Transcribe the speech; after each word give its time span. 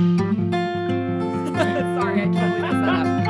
Sorry, 0.00 0.06
I 2.22 2.24
totally 2.24 2.60
messed 2.62 2.88
up. 2.88 3.20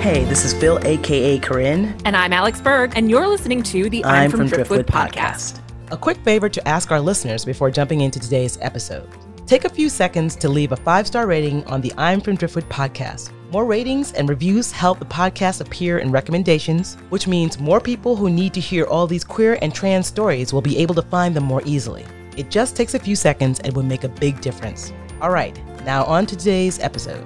Hey, 0.00 0.24
this 0.24 0.44
is 0.44 0.52
Phil, 0.52 0.80
aka 0.84 1.38
Corinne. 1.38 1.96
and 2.04 2.16
I'm 2.16 2.32
Alex 2.32 2.60
Berg, 2.60 2.92
and 2.96 3.08
you're 3.08 3.28
listening 3.28 3.62
to 3.62 3.88
the 3.88 4.04
I'm, 4.04 4.32
from, 4.32 4.48
Driftwood, 4.48 4.86
podcast. 4.88 5.60
A 5.92 5.96
quick 5.96 6.16
favor 6.24 6.48
to 6.48 6.68
ask 6.68 6.90
our 6.90 6.98
listeners 7.00 7.44
before 7.44 7.70
jumping 7.70 8.00
into 8.00 8.18
today's 8.18 8.58
episode. 8.60 9.08
Take 9.46 9.64
a 9.64 9.68
few 9.68 9.88
seconds 9.88 10.34
to 10.36 10.48
leave 10.48 10.72
a 10.72 10.76
five 10.76 11.06
star 11.06 11.28
rating 11.28 11.64
on 11.66 11.80
the 11.80 11.92
I'm 11.96 12.20
from 12.20 12.34
Driftwood 12.34 12.68
podcast. 12.68 13.30
More 13.52 13.64
ratings 13.64 14.12
and 14.14 14.28
reviews 14.28 14.72
help 14.72 14.98
the 14.98 15.04
podcast 15.04 15.60
appear 15.60 15.98
in 15.98 16.10
recommendations, 16.10 16.96
which 17.10 17.28
means 17.28 17.60
more 17.60 17.80
people 17.80 18.16
who 18.16 18.28
need 18.28 18.52
to 18.54 18.60
hear 18.60 18.86
all 18.86 19.06
these 19.06 19.22
queer 19.22 19.56
and 19.62 19.72
trans 19.72 20.08
stories 20.08 20.52
will 20.52 20.62
be 20.62 20.76
able 20.78 20.96
to 20.96 21.02
find 21.02 21.36
them 21.36 21.44
more 21.44 21.62
easily. 21.64 22.04
It 22.36 22.50
just 22.50 22.74
takes 22.74 22.94
a 22.94 22.98
few 22.98 23.14
seconds 23.14 23.60
and 23.60 23.74
would 23.76 23.86
make 23.86 24.02
a 24.02 24.08
big 24.08 24.40
difference. 24.40 24.92
All 25.20 25.30
right, 25.30 25.56
now 25.84 26.04
on 26.04 26.26
to 26.26 26.36
today's 26.36 26.80
episode. 26.80 27.24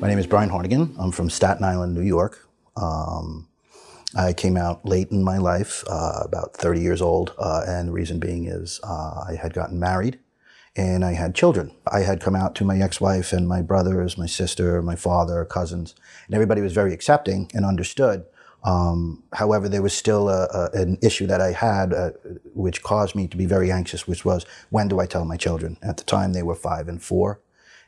My 0.00 0.08
name 0.08 0.18
is 0.18 0.26
Brian 0.26 0.50
Hornigan. 0.50 0.94
I'm 0.98 1.12
from 1.12 1.30
Staten 1.30 1.64
Island, 1.64 1.94
New 1.94 2.02
York. 2.02 2.46
Um, 2.76 3.48
I 4.14 4.34
came 4.34 4.58
out 4.58 4.84
late 4.84 5.10
in 5.10 5.24
my 5.24 5.38
life, 5.38 5.82
uh, 5.88 6.20
about 6.24 6.54
30 6.54 6.80
years 6.82 7.00
old, 7.00 7.34
uh, 7.38 7.62
and 7.66 7.88
the 7.88 7.92
reason 7.92 8.18
being 8.18 8.46
is 8.46 8.80
uh, 8.82 9.24
I 9.28 9.36
had 9.40 9.54
gotten 9.54 9.80
married 9.80 10.18
and 10.76 11.04
I 11.04 11.12
had 11.12 11.34
children. 11.34 11.74
I 11.90 12.00
had 12.00 12.20
come 12.20 12.34
out 12.34 12.54
to 12.56 12.64
my 12.64 12.78
ex-wife 12.78 13.32
and 13.32 13.46
my 13.46 13.62
brothers, 13.62 14.18
my 14.18 14.26
sister, 14.26 14.82
my 14.82 14.96
father, 14.96 15.44
cousins, 15.44 15.94
and 16.26 16.34
everybody 16.34 16.60
was 16.60 16.72
very 16.72 16.92
accepting 16.92 17.50
and 17.54 17.64
understood. 17.64 18.24
Um, 18.64 19.24
however, 19.32 19.68
there 19.68 19.82
was 19.82 19.92
still 19.92 20.28
a, 20.28 20.44
a, 20.44 20.80
an 20.80 20.98
issue 21.02 21.26
that 21.26 21.40
I 21.40 21.52
had, 21.52 21.92
uh, 21.92 22.10
which 22.54 22.82
caused 22.82 23.14
me 23.14 23.26
to 23.26 23.36
be 23.36 23.46
very 23.46 23.72
anxious, 23.72 24.06
which 24.06 24.24
was 24.24 24.46
when 24.70 24.88
do 24.88 25.00
I 25.00 25.06
tell 25.06 25.24
my 25.24 25.36
children? 25.36 25.78
At 25.82 25.96
the 25.96 26.04
time, 26.04 26.32
they 26.32 26.42
were 26.42 26.54
five 26.54 26.88
and 26.88 27.02
four. 27.02 27.40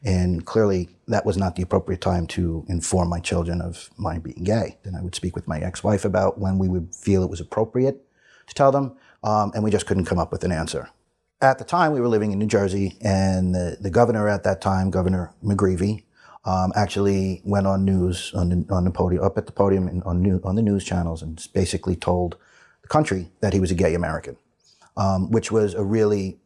And 0.05 0.45
clearly, 0.45 0.91
that 1.09 1.25
was 1.25 1.37
not 1.37 1.57
the 1.57 1.63
appropriate 1.63 2.01
time 2.01 2.27
to 2.29 2.67
inform 2.69 3.09
my 3.09 3.21
children 3.21 3.61
of 3.63 3.89
my 3.97 4.19
being 4.19 4.45
gay. 4.45 4.77
And 4.85 4.97
I 4.97 5.01
would 5.01 5.15
speak 5.15 5.35
with 5.35 5.49
my 5.49 5.61
ex 5.61 5.83
wife 5.83 6.05
about 6.05 6.39
when 6.39 6.59
we 6.59 6.69
would 6.69 6.95
feel 6.95 7.23
it 7.23 7.31
was 7.31 7.41
appropriate 7.41 8.05
to 8.47 8.55
tell 8.55 8.71
them, 8.71 8.97
um, 9.23 9.53
and 9.55 9.65
we 9.65 9.71
just 9.71 9.87
couldn't 9.87 10.05
come 10.05 10.19
up 10.19 10.31
with 10.31 10.45
an 10.45 10.53
answer. 10.53 10.91
At 11.41 11.59
the 11.59 11.65
time, 11.65 11.93
we 11.93 12.01
were 12.01 12.09
living 12.09 12.33
in 12.33 12.39
New 12.39 12.47
Jersey, 12.47 12.99
and 13.01 13.55
the, 13.55 13.79
the 13.81 13.91
governor 13.91 14.29
at 14.29 14.45
that 14.45 14.61
time, 14.61 14.91
Governor 14.91 15.33
McGreevey, 15.43 16.05
um, 16.45 16.73
actually 16.77 17.41
went 17.45 17.67
on 17.67 17.85
news 17.85 18.33
on 18.35 18.49
the, 18.51 18.75
on 18.75 18.85
the 18.85 18.91
podium, 18.91 19.25
up 19.25 19.39
at 19.39 19.47
the 19.47 19.53
podium 19.53 19.89
and 19.89 20.03
on, 20.05 20.23
new, 20.23 20.41
on 20.45 20.57
the 20.57 20.63
news 20.63 20.85
channels, 20.85 21.23
and 21.23 21.47
basically 21.53 21.97
told 21.97 22.37
the 22.83 22.89
country 22.89 23.31
that 23.41 23.53
he 23.53 23.61
was 23.61 23.71
a 23.71 23.75
gay 23.75 23.95
American, 23.95 24.37
um, 24.97 25.31
which 25.31 25.51
was 25.51 25.75
a 25.75 25.85
really 25.85 26.39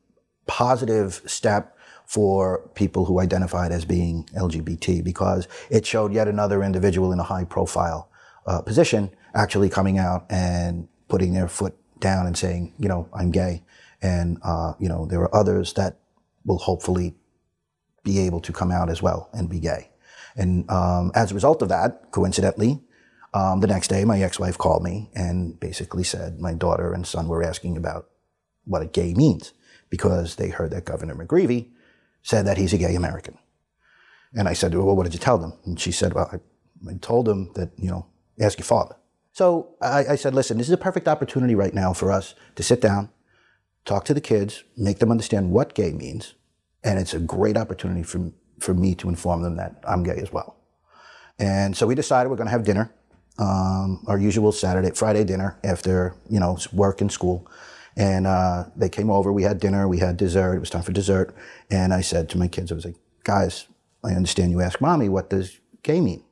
positive 0.46 1.20
step 1.26 1.76
for 2.06 2.70
people 2.74 3.04
who 3.04 3.20
identified 3.20 3.70
as 3.70 3.84
being 3.84 4.24
LGBT 4.34 5.04
because 5.04 5.46
it 5.68 5.84
showed 5.84 6.12
yet 6.12 6.26
another 6.26 6.62
individual 6.62 7.12
in 7.12 7.20
a 7.20 7.22
high 7.22 7.44
profile 7.44 8.08
uh, 8.46 8.62
position 8.62 9.10
actually 9.34 9.68
coming 9.68 9.98
out 9.98 10.24
and 10.30 10.88
putting 11.08 11.34
their 11.34 11.48
foot 11.48 11.76
down 12.00 12.26
and 12.26 12.36
saying, 12.36 12.72
you 12.78 12.88
know, 12.88 13.08
I'm 13.12 13.30
gay. 13.30 13.62
And, 14.00 14.38
uh, 14.42 14.72
you 14.78 14.88
know, 14.88 15.04
there 15.06 15.20
are 15.20 15.34
others 15.34 15.74
that 15.74 15.98
will 16.46 16.58
hopefully 16.58 17.14
be 18.04 18.18
able 18.20 18.40
to 18.40 18.52
come 18.52 18.70
out 18.70 18.90
as 18.90 19.02
well 19.02 19.28
and 19.32 19.48
be 19.48 19.60
gay. 19.60 19.90
And 20.36 20.70
um, 20.70 21.10
as 21.14 21.30
a 21.32 21.34
result 21.34 21.62
of 21.62 21.68
that, 21.68 22.10
coincidentally, 22.10 22.80
um, 23.34 23.60
the 23.60 23.66
next 23.66 23.88
day 23.88 24.04
my 24.04 24.20
ex-wife 24.22 24.56
called 24.56 24.82
me 24.82 25.10
and 25.14 25.58
basically 25.60 26.04
said 26.04 26.40
my 26.40 26.54
daughter 26.54 26.92
and 26.92 27.06
son 27.06 27.28
were 27.28 27.42
asking 27.42 27.76
about 27.76 28.08
what 28.64 28.82
a 28.82 28.86
gay 28.86 29.14
means 29.14 29.52
because 29.90 30.36
they 30.36 30.48
heard 30.48 30.70
that 30.70 30.84
Governor 30.84 31.14
McGreevey 31.14 31.68
said 32.22 32.46
that 32.46 32.58
he's 32.58 32.72
a 32.72 32.78
gay 32.78 32.94
American. 32.94 33.38
And 34.34 34.48
I 34.48 34.52
said, 34.52 34.74
well, 34.74 34.94
what 34.94 35.04
did 35.04 35.14
you 35.14 35.20
tell 35.20 35.38
them? 35.38 35.54
And 35.64 35.80
she 35.80 35.92
said, 35.92 36.12
well, 36.12 36.28
I, 36.32 36.36
I 36.88 36.94
told 37.00 37.26
them 37.26 37.50
that, 37.54 37.70
you 37.76 37.90
know, 37.90 38.06
ask 38.40 38.58
your 38.58 38.66
father. 38.66 38.96
So 39.32 39.74
I, 39.80 40.06
I 40.10 40.16
said, 40.16 40.34
listen, 40.34 40.58
this 40.58 40.68
is 40.68 40.72
a 40.72 40.78
perfect 40.78 41.08
opportunity 41.08 41.54
right 41.54 41.72
now 41.72 41.92
for 41.92 42.10
us 42.10 42.34
to 42.56 42.62
sit 42.62 42.80
down, 42.80 43.10
talk 43.84 44.04
to 44.06 44.14
the 44.14 44.20
kids, 44.20 44.64
make 44.76 44.98
them 44.98 45.10
understand 45.10 45.50
what 45.50 45.74
gay 45.74 45.92
means. 45.92 46.34
And 46.84 46.98
it's 46.98 47.14
a 47.14 47.18
great 47.18 47.56
opportunity 47.56 48.02
for, 48.02 48.32
for 48.60 48.74
me 48.74 48.94
to 48.96 49.08
inform 49.08 49.42
them 49.42 49.56
that 49.56 49.82
I'm 49.86 50.02
gay 50.02 50.18
as 50.18 50.32
well. 50.32 50.56
And 51.38 51.76
so 51.76 51.86
we 51.86 51.94
decided 51.94 52.30
we're 52.30 52.36
going 52.36 52.46
to 52.46 52.52
have 52.52 52.64
dinner, 52.64 52.92
um, 53.38 54.04
our 54.06 54.18
usual 54.18 54.52
Saturday, 54.52 54.90
Friday 54.90 55.24
dinner 55.24 55.58
after, 55.62 56.14
you 56.28 56.40
know, 56.40 56.58
work 56.72 57.00
and 57.00 57.10
school. 57.10 57.48
And 57.96 58.26
uh, 58.26 58.64
they 58.76 58.88
came 58.88 59.10
over, 59.10 59.32
we 59.32 59.42
had 59.42 59.58
dinner, 59.58 59.88
we 59.88 59.98
had 59.98 60.16
dessert, 60.16 60.54
it 60.54 60.60
was 60.60 60.70
time 60.70 60.82
for 60.82 60.92
dessert. 60.92 61.34
And 61.70 61.92
I 61.92 62.00
said 62.00 62.28
to 62.30 62.38
my 62.38 62.48
kids, 62.48 62.70
I 62.70 62.76
was 62.76 62.84
like, 62.84 62.96
guys, 63.24 63.66
I 64.04 64.12
understand 64.12 64.52
you 64.52 64.60
ask 64.60 64.80
mommy, 64.80 65.08
what 65.08 65.30
does 65.30 65.58
gay 65.82 66.00
mean? 66.00 66.22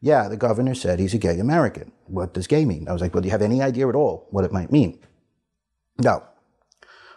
Yeah, 0.00 0.28
the 0.28 0.36
governor 0.36 0.74
said 0.74 0.98
he's 0.98 1.14
a 1.14 1.18
gay 1.18 1.38
American. 1.38 1.92
What 2.06 2.34
does 2.34 2.46
gay 2.46 2.64
mean? 2.64 2.88
I 2.88 2.92
was 2.92 3.00
like, 3.00 3.14
well, 3.14 3.22
do 3.22 3.28
you 3.28 3.32
have 3.32 3.40
any 3.40 3.62
idea 3.62 3.88
at 3.88 3.94
all 3.94 4.26
what 4.30 4.44
it 4.44 4.52
might 4.52 4.72
mean? 4.72 4.98
No. 5.98 6.24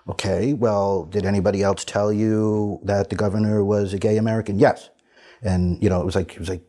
Okay, 0.08 0.54
well, 0.54 1.06
did 1.06 1.26
anybody 1.26 1.64
else 1.64 1.84
tell 1.84 2.14
you 2.14 2.80
that 2.84 3.10
the 3.10 3.16
governor 3.16 3.64
was 3.64 3.94
a 3.94 3.98
gay 3.98 4.18
American? 4.18 4.60
Yes. 4.60 4.90
And, 5.42 5.82
you 5.82 5.90
know, 5.90 6.00
it 6.00 6.06
was 6.06 6.16
like, 6.16 6.34
it 6.34 6.40
was 6.40 6.50
like 6.50 6.62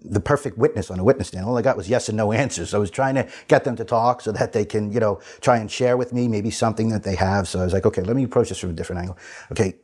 the 0.00 0.20
perfect 0.20 0.58
witness 0.58 0.90
on 0.90 1.00
a 1.00 1.04
witness 1.04 1.28
stand. 1.28 1.44
All 1.44 1.58
I 1.58 1.62
got 1.62 1.76
was 1.76 1.88
yes 1.88 2.08
and 2.08 2.16
no 2.16 2.32
answers. 2.44 2.74
I 2.74 2.78
was 2.78 2.90
trying 2.90 3.16
to 3.16 3.28
get 3.48 3.64
them 3.64 3.74
to 3.76 3.84
talk 3.84 4.20
so 4.20 4.30
that 4.32 4.52
they 4.52 4.64
can, 4.64 4.92
you 4.92 5.00
know, 5.00 5.20
try 5.40 5.58
and 5.58 5.70
share 5.70 5.96
with 5.96 6.12
me 6.12 6.28
maybe 6.28 6.50
something 6.50 6.90
that 6.90 7.02
they 7.02 7.16
have. 7.16 7.48
So 7.48 7.60
I 7.60 7.64
was 7.64 7.72
like, 7.72 7.86
okay, 7.86 8.02
let 8.02 8.14
me 8.14 8.24
approach 8.24 8.48
this 8.48 8.58
from 8.58 8.70
a 8.70 8.74
different 8.74 9.00
angle. 9.00 9.18
Okay, 9.50 9.74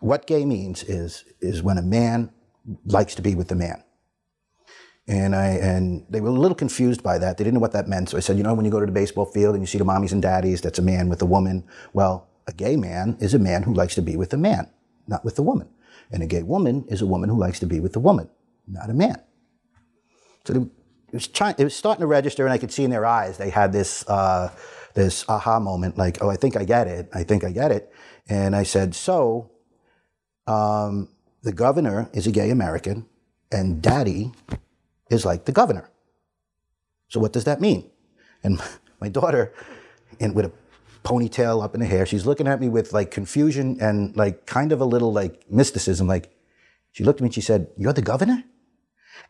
what 0.00 0.26
gay 0.26 0.44
means 0.44 0.82
is 0.84 1.24
is 1.40 1.62
when 1.62 1.78
a 1.78 1.82
man 1.82 2.30
likes 2.86 3.14
to 3.16 3.22
be 3.22 3.34
with 3.34 3.50
a 3.52 3.54
man. 3.54 3.82
And 5.08 5.34
I 5.34 5.46
and 5.46 6.04
they 6.10 6.20
were 6.20 6.28
a 6.28 6.32
little 6.32 6.54
confused 6.54 7.02
by 7.02 7.16
that. 7.18 7.38
They 7.38 7.44
didn't 7.44 7.54
know 7.54 7.60
what 7.60 7.72
that 7.72 7.88
meant. 7.88 8.10
So 8.10 8.18
I 8.18 8.20
said, 8.20 8.36
you 8.36 8.42
know, 8.42 8.52
when 8.52 8.66
you 8.66 8.70
go 8.70 8.78
to 8.78 8.86
the 8.86 8.92
baseball 8.92 9.24
field 9.24 9.54
and 9.54 9.62
you 9.62 9.66
see 9.66 9.78
the 9.78 9.84
mommies 9.84 10.12
and 10.12 10.20
daddies, 10.20 10.60
that's 10.60 10.78
a 10.78 10.82
man 10.82 11.08
with 11.08 11.22
a 11.22 11.26
woman. 11.26 11.64
Well, 11.94 12.28
a 12.46 12.52
gay 12.52 12.76
man 12.76 13.16
is 13.18 13.32
a 13.32 13.38
man 13.38 13.62
who 13.62 13.72
likes 13.72 13.94
to 13.94 14.02
be 14.02 14.16
with 14.16 14.34
a 14.34 14.36
man, 14.36 14.70
not 15.06 15.24
with 15.24 15.38
a 15.38 15.42
woman. 15.42 15.68
And 16.12 16.22
a 16.22 16.26
gay 16.26 16.42
woman 16.42 16.84
is 16.88 17.00
a 17.00 17.06
woman 17.06 17.30
who 17.30 17.38
likes 17.38 17.58
to 17.60 17.66
be 17.66 17.80
with 17.80 17.96
a 17.96 18.00
woman, 18.00 18.28
not 18.66 18.90
a 18.90 18.94
man. 18.94 19.20
So 20.44 20.52
they, 20.52 20.60
it 20.60 21.14
was 21.14 21.26
trying, 21.26 21.54
it 21.58 21.64
was 21.64 21.74
starting 21.74 22.02
to 22.02 22.06
register, 22.06 22.44
and 22.44 22.52
I 22.52 22.58
could 22.58 22.72
see 22.72 22.84
in 22.84 22.90
their 22.90 23.06
eyes 23.06 23.38
they 23.38 23.50
had 23.50 23.72
this 23.72 24.06
uh, 24.08 24.50
this 24.94 25.24
aha 25.28 25.58
moment, 25.60 25.96
like, 25.96 26.22
oh, 26.22 26.28
I 26.28 26.36
think 26.36 26.56
I 26.56 26.64
get 26.64 26.86
it. 26.86 27.08
I 27.14 27.22
think 27.22 27.44
I 27.44 27.52
get 27.52 27.70
it. 27.70 27.92
And 28.28 28.56
I 28.56 28.62
said, 28.62 28.94
so 28.94 29.50
um, 30.46 31.08
the 31.42 31.52
governor 31.52 32.10
is 32.12 32.26
a 32.26 32.30
gay 32.30 32.50
American, 32.50 33.06
and 33.50 33.80
daddy 33.80 34.32
is 35.10 35.24
like 35.24 35.44
the 35.44 35.52
governor. 35.52 35.90
So 37.08 37.20
what 37.20 37.32
does 37.32 37.44
that 37.44 37.60
mean? 37.60 37.90
And 38.42 38.60
my 39.00 39.08
daughter, 39.08 39.52
and 40.20 40.34
with 40.34 40.46
a 40.46 40.52
ponytail 41.04 41.62
up 41.62 41.74
in 41.74 41.80
the 41.80 41.86
hair, 41.86 42.06
she's 42.06 42.26
looking 42.26 42.46
at 42.48 42.60
me 42.60 42.68
with 42.68 42.92
like 42.92 43.10
confusion 43.10 43.78
and 43.80 44.16
like 44.16 44.46
kind 44.46 44.72
of 44.72 44.80
a 44.80 44.84
little 44.84 45.12
like 45.12 45.50
mysticism. 45.50 46.06
Like 46.06 46.30
she 46.92 47.04
looked 47.04 47.20
at 47.20 47.22
me 47.22 47.28
and 47.28 47.34
she 47.34 47.40
said, 47.40 47.68
"You're 47.76 47.92
the 47.92 48.02
governor." 48.02 48.44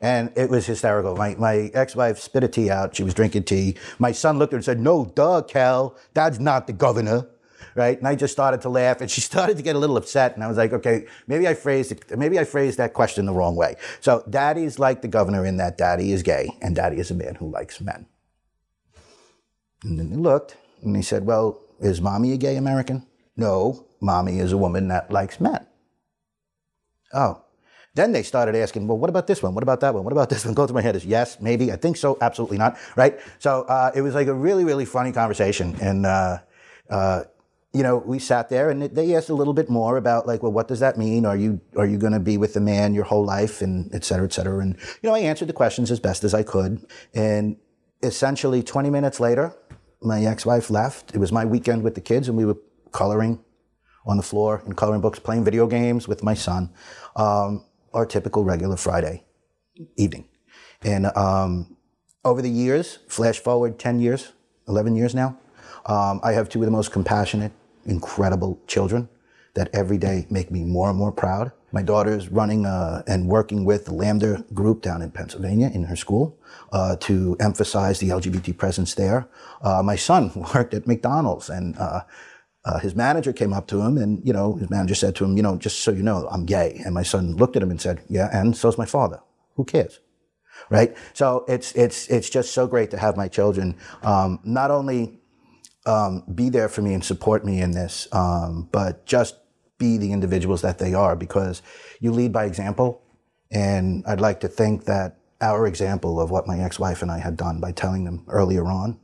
And 0.00 0.32
it 0.36 0.48
was 0.48 0.66
hysterical. 0.66 1.16
My, 1.16 1.34
my 1.36 1.70
ex-wife 1.74 2.18
spit 2.18 2.44
a 2.44 2.48
tea 2.48 2.70
out. 2.70 2.94
She 2.94 3.02
was 3.02 3.14
drinking 3.14 3.44
tea. 3.44 3.76
My 3.98 4.12
son 4.12 4.38
looked 4.38 4.52
at 4.52 4.54
her 4.54 4.58
and 4.58 4.64
said, 4.64 4.80
no, 4.80 5.06
duh, 5.06 5.42
Cal, 5.42 5.96
that's 6.14 6.38
not 6.38 6.66
the 6.66 6.72
governor. 6.72 7.26
Right? 7.74 7.98
And 7.98 8.06
I 8.06 8.14
just 8.14 8.32
started 8.32 8.60
to 8.62 8.68
laugh 8.68 9.00
and 9.00 9.10
she 9.10 9.20
started 9.32 9.56
to 9.56 9.62
get 9.62 9.76
a 9.76 9.78
little 9.78 9.96
upset. 9.96 10.34
And 10.34 10.44
I 10.44 10.48
was 10.48 10.56
like, 10.56 10.72
okay, 10.72 11.06
maybe 11.26 11.46
I 11.46 11.54
phrased 11.54 11.92
it, 11.92 12.18
maybe 12.18 12.38
I 12.38 12.44
phrased 12.44 12.78
that 12.78 12.94
question 12.94 13.26
the 13.26 13.32
wrong 13.32 13.56
way. 13.56 13.76
So 14.00 14.24
daddy's 14.28 14.78
like 14.78 15.02
the 15.02 15.08
governor 15.08 15.44
in 15.44 15.56
that 15.58 15.78
daddy 15.78 16.12
is 16.12 16.22
gay 16.22 16.50
and 16.62 16.74
daddy 16.74 16.98
is 16.98 17.10
a 17.10 17.14
man 17.14 17.34
who 17.36 17.50
likes 17.50 17.80
men. 17.80 18.06
And 19.84 19.98
then 19.98 20.10
he 20.10 20.16
looked 20.16 20.56
and 20.82 20.96
he 20.96 21.02
said, 21.02 21.24
well, 21.24 21.60
is 21.80 22.00
mommy 22.00 22.32
a 22.32 22.36
gay 22.36 22.56
American? 22.56 23.06
No, 23.36 23.86
mommy 24.00 24.40
is 24.40 24.52
a 24.52 24.58
woman 24.58 24.88
that 24.88 25.10
likes 25.10 25.40
men. 25.40 25.66
Oh, 27.14 27.42
then 27.94 28.12
they 28.12 28.22
started 28.22 28.54
asking, 28.54 28.86
well, 28.86 28.98
what 28.98 29.10
about 29.10 29.26
this 29.26 29.42
one? 29.42 29.54
What 29.54 29.62
about 29.62 29.80
that 29.80 29.94
one? 29.94 30.04
What 30.04 30.12
about 30.12 30.28
this 30.28 30.44
one? 30.44 30.54
Go 30.58 30.66
through 30.66 30.74
my 30.74 30.82
head 30.82 30.96
is 30.96 31.04
yes, 31.04 31.40
maybe, 31.40 31.72
I 31.72 31.76
think 31.76 31.96
so, 31.96 32.18
absolutely 32.20 32.58
not, 32.58 32.78
right? 32.96 33.18
So 33.38 33.62
uh, 33.62 33.90
it 33.94 34.02
was 34.02 34.14
like 34.14 34.28
a 34.28 34.34
really, 34.34 34.64
really 34.64 34.84
funny 34.84 35.12
conversation. 35.12 35.76
And, 35.80 36.06
uh, 36.06 36.38
uh, 36.90 37.24
you 37.72 37.82
know, 37.82 37.98
we 37.98 38.18
sat 38.18 38.48
there 38.48 38.70
and 38.70 38.82
they 38.82 39.14
asked 39.14 39.28
a 39.28 39.34
little 39.34 39.52
bit 39.52 39.68
more 39.68 39.96
about 39.96 40.26
like, 40.26 40.42
well, 40.42 40.52
what 40.52 40.68
does 40.68 40.80
that 40.80 40.96
mean? 40.96 41.26
Are 41.26 41.36
you, 41.36 41.60
are 41.76 41.86
you 41.86 41.98
going 41.98 42.14
to 42.14 42.20
be 42.20 42.38
with 42.38 42.54
the 42.54 42.60
man 42.60 42.94
your 42.94 43.04
whole 43.04 43.24
life? 43.24 43.60
And 43.60 43.94
et 43.94 44.04
cetera, 44.04 44.24
et 44.24 44.32
cetera. 44.32 44.58
And, 44.60 44.76
you 45.02 45.08
know, 45.08 45.14
I 45.14 45.20
answered 45.20 45.48
the 45.48 45.52
questions 45.52 45.90
as 45.90 46.00
best 46.00 46.24
as 46.24 46.32
I 46.32 46.42
could. 46.42 46.86
And 47.14 47.56
essentially 48.02 48.62
20 48.62 48.88
minutes 48.88 49.20
later, 49.20 49.54
my 50.00 50.24
ex-wife 50.24 50.70
left. 50.70 51.14
It 51.14 51.18
was 51.18 51.30
my 51.30 51.44
weekend 51.44 51.82
with 51.82 51.94
the 51.94 52.00
kids 52.00 52.28
and 52.28 52.38
we 52.38 52.46
were 52.46 52.56
coloring 52.92 53.44
on 54.06 54.16
the 54.16 54.22
floor 54.22 54.62
and 54.64 54.74
coloring 54.76 55.02
books, 55.02 55.18
playing 55.18 55.44
video 55.44 55.66
games 55.66 56.08
with 56.08 56.22
my 56.22 56.34
son. 56.34 56.70
Um, 57.16 57.64
our 57.92 58.06
typical 58.06 58.44
regular 58.44 58.76
Friday 58.76 59.24
evening. 59.96 60.28
And 60.82 61.06
um, 61.16 61.76
over 62.24 62.42
the 62.42 62.50
years, 62.50 62.98
flash 63.08 63.38
forward 63.38 63.78
10 63.78 64.00
years, 64.00 64.32
11 64.68 64.96
years 64.96 65.14
now, 65.14 65.38
um, 65.86 66.20
I 66.22 66.32
have 66.32 66.48
two 66.48 66.60
of 66.60 66.66
the 66.66 66.70
most 66.70 66.92
compassionate, 66.92 67.52
incredible 67.88 68.60
children 68.66 69.08
that 69.54 69.68
every 69.72 69.98
day 69.98 70.26
make 70.30 70.50
me 70.50 70.64
more 70.64 70.88
and 70.88 70.98
more 70.98 71.12
proud. 71.12 71.50
My 71.72 71.82
daughter's 71.82 72.28
running 72.28 72.64
uh, 72.64 73.02
and 73.06 73.26
working 73.26 73.64
with 73.64 73.84
the 73.84 73.92
Lambda 73.92 74.44
group 74.54 74.82
down 74.82 75.02
in 75.02 75.10
Pennsylvania 75.10 75.70
in 75.74 75.84
her 75.84 75.96
school 75.96 76.38
uh, 76.72 76.96
to 77.00 77.36
emphasize 77.40 77.98
the 77.98 78.08
LGBT 78.10 78.56
presence 78.56 78.94
there. 78.94 79.28
Uh, 79.60 79.82
my 79.82 79.96
son 79.96 80.30
worked 80.54 80.74
at 80.74 80.86
McDonald's 80.86 81.50
and 81.50 81.76
uh, 81.76 82.02
uh, 82.64 82.78
his 82.78 82.94
manager 82.94 83.32
came 83.32 83.52
up 83.52 83.66
to 83.66 83.80
him 83.80 83.98
and, 83.98 84.24
you 84.26 84.32
know, 84.32 84.54
his 84.54 84.70
manager 84.70 84.94
said 84.94 85.14
to 85.16 85.24
him, 85.24 85.36
you 85.36 85.42
know, 85.42 85.56
just 85.56 85.80
so 85.80 85.90
you 85.90 86.02
know, 86.02 86.28
I'm 86.30 86.46
gay. 86.46 86.80
And 86.84 86.94
my 86.94 87.02
son 87.02 87.36
looked 87.36 87.56
at 87.56 87.62
him 87.62 87.70
and 87.70 87.80
said, 87.80 88.02
yeah, 88.08 88.28
and 88.32 88.56
so's 88.56 88.78
my 88.78 88.86
father. 88.86 89.20
Who 89.56 89.64
cares? 89.64 90.00
Right? 90.70 90.96
So 91.14 91.44
it's, 91.48 91.72
it's, 91.72 92.08
it's 92.08 92.30
just 92.30 92.52
so 92.52 92.66
great 92.66 92.90
to 92.90 92.98
have 92.98 93.16
my 93.16 93.28
children 93.28 93.76
um, 94.02 94.40
not 94.44 94.70
only 94.70 95.18
um, 95.86 96.24
be 96.34 96.48
there 96.48 96.68
for 96.68 96.82
me 96.82 96.94
and 96.94 97.04
support 97.04 97.44
me 97.44 97.60
in 97.60 97.72
this, 97.72 98.08
um, 98.12 98.68
but 98.72 99.06
just 99.06 99.36
be 99.78 99.96
the 99.96 100.12
individuals 100.12 100.62
that 100.62 100.78
they 100.78 100.92
are 100.94 101.16
because 101.16 101.62
you 102.00 102.12
lead 102.12 102.32
by 102.32 102.44
example. 102.44 103.02
And 103.50 104.04
I'd 104.06 104.20
like 104.20 104.40
to 104.40 104.48
think 104.48 104.84
that 104.84 105.18
our 105.40 105.66
example 105.66 106.20
of 106.20 106.30
what 106.30 106.46
my 106.46 106.58
ex-wife 106.58 107.00
and 107.00 107.10
I 107.10 107.18
had 107.18 107.36
done 107.36 107.60
by 107.60 107.72
telling 107.72 108.04
them 108.04 108.24
earlier 108.28 108.66
on 108.66 108.98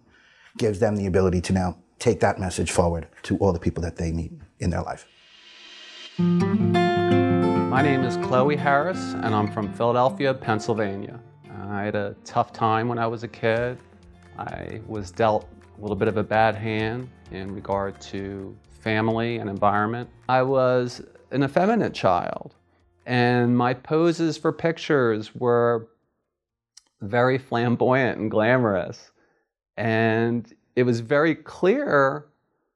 gives 0.58 0.80
them 0.80 0.96
the 0.96 1.06
ability 1.06 1.40
to 1.42 1.52
now 1.52 1.78
take 1.98 2.20
that 2.20 2.38
message 2.38 2.70
forward 2.70 3.06
to 3.22 3.38
all 3.38 3.52
the 3.52 3.58
people 3.58 3.82
that 3.82 3.96
they 3.96 4.12
meet 4.12 4.32
in 4.58 4.70
their 4.70 4.82
life. 4.82 5.06
My 6.18 7.82
name 7.82 8.04
is 8.04 8.16
Chloe 8.18 8.56
Harris, 8.56 9.14
and 9.14 9.34
I'm 9.34 9.50
from 9.50 9.72
Philadelphia, 9.72 10.34
Pennsylvania. 10.34 11.18
I 11.68 11.82
had 11.82 11.94
a 11.94 12.14
tough 12.24 12.52
time 12.52 12.88
when 12.88 12.98
I 12.98 13.06
was 13.06 13.22
a 13.22 13.28
kid. 13.28 13.78
I 14.38 14.80
was 14.86 15.10
dealt 15.10 15.48
a 15.76 15.80
little 15.80 15.96
bit 15.96 16.08
of 16.08 16.16
a 16.16 16.22
bad 16.22 16.54
hand 16.54 17.08
in 17.30 17.54
regard 17.54 18.00
to 18.00 18.56
family 18.80 19.38
and 19.38 19.48
environment. 19.50 20.08
I 20.28 20.42
was 20.42 21.02
an 21.30 21.42
effeminate 21.42 21.94
child, 21.94 22.54
and 23.06 23.56
my 23.56 23.74
poses 23.74 24.36
for 24.36 24.52
pictures 24.52 25.34
were 25.34 25.88
very 27.00 27.38
flamboyant 27.38 28.18
and 28.18 28.30
glamorous. 28.30 29.10
And 29.76 30.52
it 30.76 30.84
was 30.84 31.00
very 31.00 31.34
clear 31.34 32.26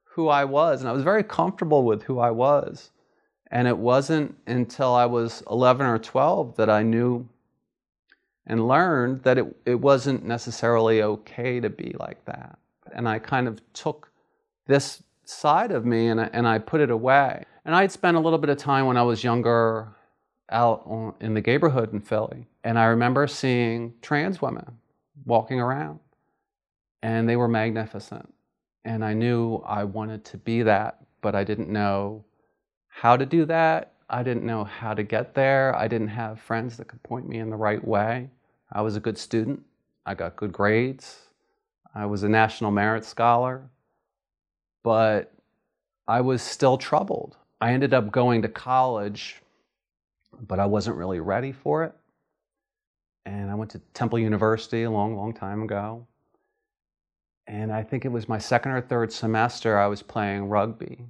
who 0.03 0.27
I 0.27 0.45
was, 0.45 0.81
and 0.81 0.89
I 0.89 0.93
was 0.93 1.03
very 1.03 1.23
comfortable 1.23 1.83
with 1.83 2.03
who 2.03 2.19
I 2.19 2.31
was. 2.31 2.91
And 3.51 3.67
it 3.67 3.77
wasn't 3.77 4.35
until 4.45 4.93
I 4.93 5.05
was 5.05 5.41
11 5.49 5.85
or 5.85 5.97
12 5.97 6.55
that 6.57 6.69
I 6.69 6.83
knew 6.83 7.27
and 8.45 8.67
learned 8.67 9.23
that 9.23 9.37
it, 9.37 9.55
it 9.65 9.75
wasn't 9.75 10.25
necessarily 10.25 11.01
okay 11.01 11.59
to 11.59 11.69
be 11.69 11.95
like 11.99 12.23
that. 12.25 12.59
And 12.93 13.07
I 13.07 13.19
kind 13.19 13.47
of 13.47 13.61
took 13.73 14.11
this 14.67 15.03
side 15.25 15.71
of 15.71 15.85
me 15.85 16.07
and 16.07 16.19
I, 16.21 16.29
and 16.33 16.47
I 16.47 16.57
put 16.59 16.81
it 16.81 16.91
away. 16.91 17.43
And 17.65 17.75
I'd 17.75 17.91
spent 17.91 18.17
a 18.17 18.19
little 18.19 18.39
bit 18.39 18.49
of 18.49 18.57
time 18.57 18.85
when 18.85 18.97
I 18.97 19.03
was 19.03 19.23
younger 19.23 19.89
out 20.49 20.83
on, 20.85 21.13
in 21.19 21.33
the 21.33 21.41
neighborhood 21.41 21.93
in 21.93 22.01
Philly. 22.01 22.47
And 22.63 22.79
I 22.79 22.85
remember 22.85 23.27
seeing 23.27 23.93
trans 24.01 24.41
women 24.41 24.77
walking 25.25 25.59
around 25.59 25.99
and 27.01 27.29
they 27.29 27.35
were 27.35 27.47
magnificent. 27.47 28.33
And 28.85 29.03
I 29.03 29.13
knew 29.13 29.57
I 29.65 29.83
wanted 29.83 30.25
to 30.25 30.37
be 30.37 30.63
that, 30.63 30.99
but 31.21 31.35
I 31.35 31.43
didn't 31.43 31.69
know 31.69 32.25
how 32.87 33.15
to 33.15 33.25
do 33.25 33.45
that. 33.45 33.93
I 34.09 34.23
didn't 34.23 34.45
know 34.45 34.63
how 34.63 34.93
to 34.93 35.03
get 35.03 35.35
there. 35.35 35.75
I 35.75 35.87
didn't 35.87 36.07
have 36.07 36.39
friends 36.39 36.77
that 36.77 36.87
could 36.87 37.03
point 37.03 37.29
me 37.29 37.37
in 37.37 37.49
the 37.49 37.55
right 37.55 37.85
way. 37.85 38.29
I 38.71 38.81
was 38.81 38.95
a 38.95 38.99
good 38.99 39.17
student. 39.17 39.63
I 40.05 40.15
got 40.15 40.35
good 40.35 40.51
grades. 40.51 41.28
I 41.99 42.05
was 42.05 42.23
a 42.23 42.29
National 42.29 42.71
Merit 42.71 43.03
Scholar. 43.03 43.69
But 44.83 45.33
I 46.07 46.21
was 46.21 46.41
still 46.41 46.77
troubled. 46.77 47.35
I 47.59 47.73
ended 47.73 47.93
up 47.93 48.09
going 48.11 48.41
to 48.43 48.47
college, 48.47 49.41
but 50.47 50.59
I 50.59 50.65
wasn't 50.65 50.95
really 50.95 51.19
ready 51.19 51.51
for 51.51 51.83
it. 51.83 51.93
And 53.25 53.51
I 53.51 53.55
went 53.55 53.71
to 53.71 53.79
Temple 53.93 54.17
University 54.17 54.83
a 54.83 54.91
long, 54.91 55.17
long 55.17 55.33
time 55.33 55.61
ago. 55.61 56.07
And 57.47 57.71
I 57.71 57.83
think 57.83 58.05
it 58.05 58.11
was 58.11 58.29
my 58.29 58.37
second 58.37 58.71
or 58.71 58.81
third 58.81 59.11
semester, 59.11 59.77
I 59.77 59.87
was 59.87 60.01
playing 60.01 60.45
rugby. 60.45 61.05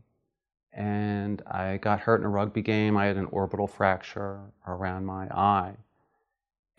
And 0.73 1.43
I 1.45 1.77
got 1.77 1.99
hurt 1.99 2.21
in 2.21 2.25
a 2.25 2.29
rugby 2.29 2.63
game. 2.63 2.97
I 2.97 3.05
had 3.05 3.17
an 3.17 3.25
orbital 3.25 3.67
fracture 3.67 4.39
around 4.65 5.05
my 5.05 5.27
eye. 5.27 5.73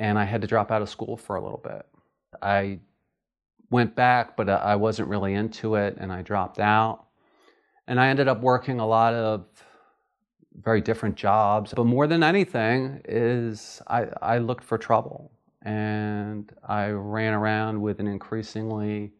And 0.00 0.18
I 0.18 0.24
had 0.24 0.40
to 0.40 0.48
drop 0.48 0.72
out 0.72 0.82
of 0.82 0.88
school 0.88 1.16
for 1.16 1.36
a 1.36 1.42
little 1.42 1.62
bit. 1.62 1.86
I 2.42 2.80
went 3.70 3.94
back, 3.94 4.36
but 4.36 4.48
uh, 4.48 4.60
I 4.62 4.76
wasn't 4.76 5.08
really 5.08 5.34
into 5.34 5.76
it 5.76 5.96
and 5.98 6.12
I 6.12 6.22
dropped 6.22 6.58
out. 6.58 7.06
And 7.86 8.00
I 8.00 8.08
ended 8.08 8.28
up 8.28 8.40
working 8.40 8.80
a 8.80 8.86
lot 8.86 9.14
of 9.14 9.46
very 10.54 10.80
different 10.80 11.16
jobs. 11.16 11.72
But 11.74 11.84
more 11.84 12.06
than 12.06 12.22
anything 12.22 13.00
is 13.04 13.80
I, 13.86 14.06
I 14.20 14.38
looked 14.38 14.64
for 14.64 14.78
trouble 14.78 15.32
and 15.62 16.52
I 16.66 16.88
ran 16.88 17.34
around 17.34 17.80
with 17.80 18.00
an 18.00 18.06
increasingly 18.06 19.12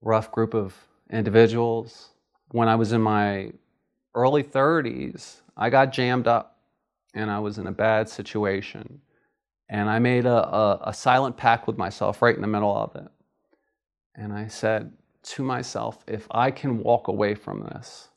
rough 0.00 0.30
group 0.30 0.54
of 0.54 0.74
individuals. 1.10 2.10
When 2.50 2.68
I 2.68 2.74
was 2.74 2.92
in 2.92 3.00
my 3.00 3.52
early 4.14 4.42
30s, 4.42 5.40
I 5.56 5.70
got 5.70 5.92
jammed 5.92 6.26
up 6.26 6.58
and 7.14 7.30
I 7.30 7.38
was 7.38 7.58
in 7.58 7.66
a 7.66 7.72
bad 7.72 8.08
situation. 8.08 9.00
And 9.68 9.88
I 9.88 9.98
made 9.98 10.26
a, 10.26 10.54
a, 10.54 10.80
a, 10.88 10.94
silent 10.94 11.36
pact 11.36 11.66
with 11.66 11.78
myself 11.78 12.20
right 12.20 12.34
in 12.34 12.42
the 12.42 12.46
middle 12.46 12.76
of 12.76 12.94
it. 12.96 13.08
And 14.16 14.32
I 14.32 14.46
said 14.46 14.92
to 15.22 15.42
myself, 15.42 16.04
if 16.06 16.26
I 16.30 16.50
can 16.50 16.82
walk 16.82 17.08
away 17.08 17.34
from 17.34 17.62
this 17.62 18.08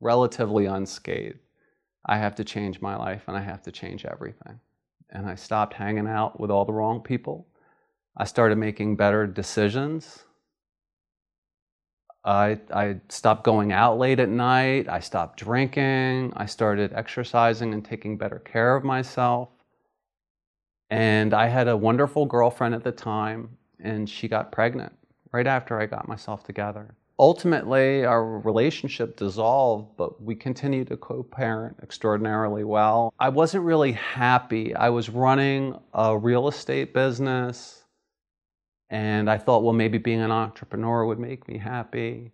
relatively 0.00 0.66
unscathed, 0.66 1.38
I 2.06 2.18
have 2.18 2.34
to 2.36 2.44
change 2.44 2.80
my 2.80 2.96
life 2.96 3.24
and 3.26 3.36
I 3.36 3.40
have 3.40 3.62
to 3.62 3.72
change 3.72 4.04
everything. 4.04 4.60
And 5.10 5.26
I 5.26 5.34
stopped 5.34 5.74
hanging 5.74 6.06
out 6.06 6.38
with 6.38 6.50
all 6.50 6.64
the 6.64 6.72
wrong 6.72 7.00
people. 7.00 7.46
I 8.16 8.24
started 8.24 8.56
making 8.56 8.96
better 8.96 9.26
decisions. 9.26 10.24
I, 12.24 12.60
I 12.72 13.00
stopped 13.08 13.44
going 13.44 13.72
out 13.72 13.98
late 13.98 14.20
at 14.20 14.28
night. 14.28 14.88
I 14.88 15.00
stopped 15.00 15.38
drinking. 15.38 16.32
I 16.36 16.46
started 16.46 16.92
exercising 16.92 17.74
and 17.74 17.84
taking 17.84 18.16
better 18.16 18.38
care 18.38 18.76
of 18.76 18.84
myself. 18.84 19.48
And 20.90 21.34
I 21.34 21.48
had 21.48 21.66
a 21.66 21.76
wonderful 21.76 22.26
girlfriend 22.26 22.74
at 22.74 22.84
the 22.84 22.92
time, 22.92 23.56
and 23.78 24.08
she 24.08 24.28
got 24.28 24.52
pregnant 24.52 24.92
right 25.32 25.46
after 25.46 25.80
I 25.80 25.86
got 25.86 26.08
myself 26.08 26.44
together. 26.44 26.94
Ultimately, 27.18 28.04
our 28.04 28.24
relationship 28.24 29.16
dissolved, 29.16 29.96
but 29.98 30.22
we 30.22 30.34
continued 30.34 30.88
to 30.88 30.96
co 30.96 31.22
parent 31.22 31.76
extraordinarily 31.82 32.64
well. 32.64 33.12
I 33.20 33.28
wasn't 33.28 33.64
really 33.64 33.92
happy. 33.92 34.74
I 34.74 34.88
was 34.88 35.10
running 35.10 35.78
a 35.92 36.16
real 36.16 36.48
estate 36.48 36.94
business 36.94 37.84
and 38.88 39.30
I 39.30 39.38
thought, 39.38 39.62
well, 39.62 39.72
maybe 39.72 39.98
being 39.98 40.20
an 40.20 40.32
entrepreneur 40.32 41.04
would 41.04 41.18
make 41.18 41.46
me 41.46 41.58
happy. 41.58 42.32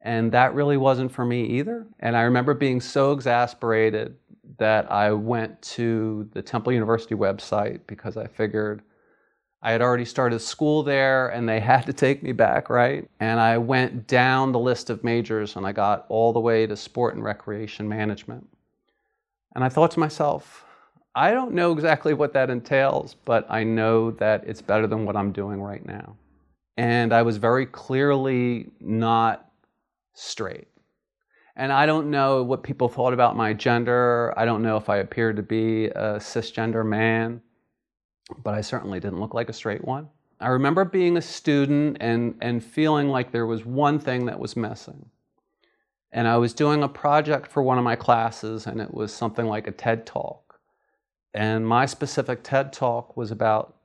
And 0.00 0.30
that 0.32 0.54
really 0.54 0.76
wasn't 0.76 1.10
for 1.10 1.24
me 1.24 1.44
either. 1.44 1.86
And 1.98 2.16
I 2.16 2.22
remember 2.22 2.54
being 2.54 2.80
so 2.80 3.12
exasperated 3.12 4.14
that 4.58 4.90
I 4.92 5.10
went 5.12 5.60
to 5.62 6.28
the 6.32 6.42
Temple 6.42 6.72
University 6.72 7.14
website 7.14 7.80
because 7.86 8.16
I 8.16 8.26
figured 8.26 8.82
I 9.60 9.72
had 9.72 9.82
already 9.82 10.04
started 10.04 10.38
school 10.38 10.82
there 10.82 11.28
and 11.28 11.48
they 11.48 11.60
had 11.72 11.86
to 11.86 11.92
take 11.92 12.22
me 12.22 12.32
back, 12.32 12.70
right? 12.70 13.08
And 13.20 13.40
I 13.40 13.58
went 13.58 14.06
down 14.06 14.52
the 14.52 14.58
list 14.58 14.90
of 14.90 15.04
majors 15.04 15.56
and 15.56 15.66
I 15.66 15.72
got 15.72 16.06
all 16.08 16.32
the 16.32 16.40
way 16.40 16.66
to 16.66 16.76
sport 16.76 17.14
and 17.14 17.24
recreation 17.24 17.88
management. 17.88 18.48
And 19.54 19.64
I 19.64 19.68
thought 19.68 19.90
to 19.92 20.00
myself, 20.00 20.64
I 21.14 21.32
don't 21.32 21.52
know 21.52 21.72
exactly 21.72 22.14
what 22.14 22.32
that 22.34 22.50
entails, 22.50 23.16
but 23.24 23.46
I 23.50 23.64
know 23.64 24.12
that 24.12 24.44
it's 24.46 24.62
better 24.62 24.86
than 24.86 25.04
what 25.04 25.16
I'm 25.16 25.32
doing 25.32 25.60
right 25.60 25.84
now. 25.84 26.16
And 26.76 27.12
I 27.12 27.22
was 27.22 27.38
very 27.38 27.66
clearly 27.66 28.70
not 28.78 29.50
straight. 30.14 30.68
And 31.56 31.72
I 31.72 31.86
don't 31.86 32.08
know 32.08 32.44
what 32.44 32.62
people 32.62 32.88
thought 32.88 33.12
about 33.12 33.36
my 33.36 33.52
gender. 33.52 34.32
I 34.36 34.44
don't 34.44 34.62
know 34.62 34.76
if 34.76 34.88
I 34.88 34.98
appeared 34.98 35.34
to 35.36 35.42
be 35.42 35.86
a 35.86 36.18
cisgender 36.20 36.86
man, 36.86 37.40
but 38.42 38.54
I 38.54 38.60
certainly 38.60 39.00
didn't 39.00 39.20
look 39.20 39.34
like 39.34 39.48
a 39.48 39.52
straight 39.52 39.84
one. 39.84 40.08
I 40.40 40.48
remember 40.48 40.84
being 40.84 41.16
a 41.16 41.22
student 41.22 41.96
and, 42.00 42.36
and 42.40 42.62
feeling 42.62 43.08
like 43.08 43.32
there 43.32 43.46
was 43.46 43.64
one 43.64 43.98
thing 43.98 44.26
that 44.26 44.38
was 44.38 44.56
missing. 44.56 45.10
And 46.12 46.28
I 46.28 46.36
was 46.36 46.54
doing 46.54 46.82
a 46.82 46.88
project 46.88 47.50
for 47.50 47.62
one 47.62 47.76
of 47.76 47.84
my 47.84 47.96
classes, 47.96 48.66
and 48.66 48.80
it 48.80 48.94
was 48.94 49.12
something 49.12 49.46
like 49.46 49.66
a 49.66 49.72
TED 49.72 50.06
Talk. 50.06 50.60
And 51.34 51.66
my 51.66 51.86
specific 51.86 52.42
TED 52.42 52.72
talk 52.72 53.16
was 53.16 53.30
about 53.30 53.76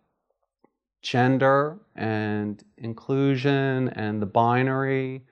gender 1.01 1.77
and 1.95 2.63
inclusion 2.77 3.89
and 3.89 4.21
the 4.21 4.25
binary 4.25 5.25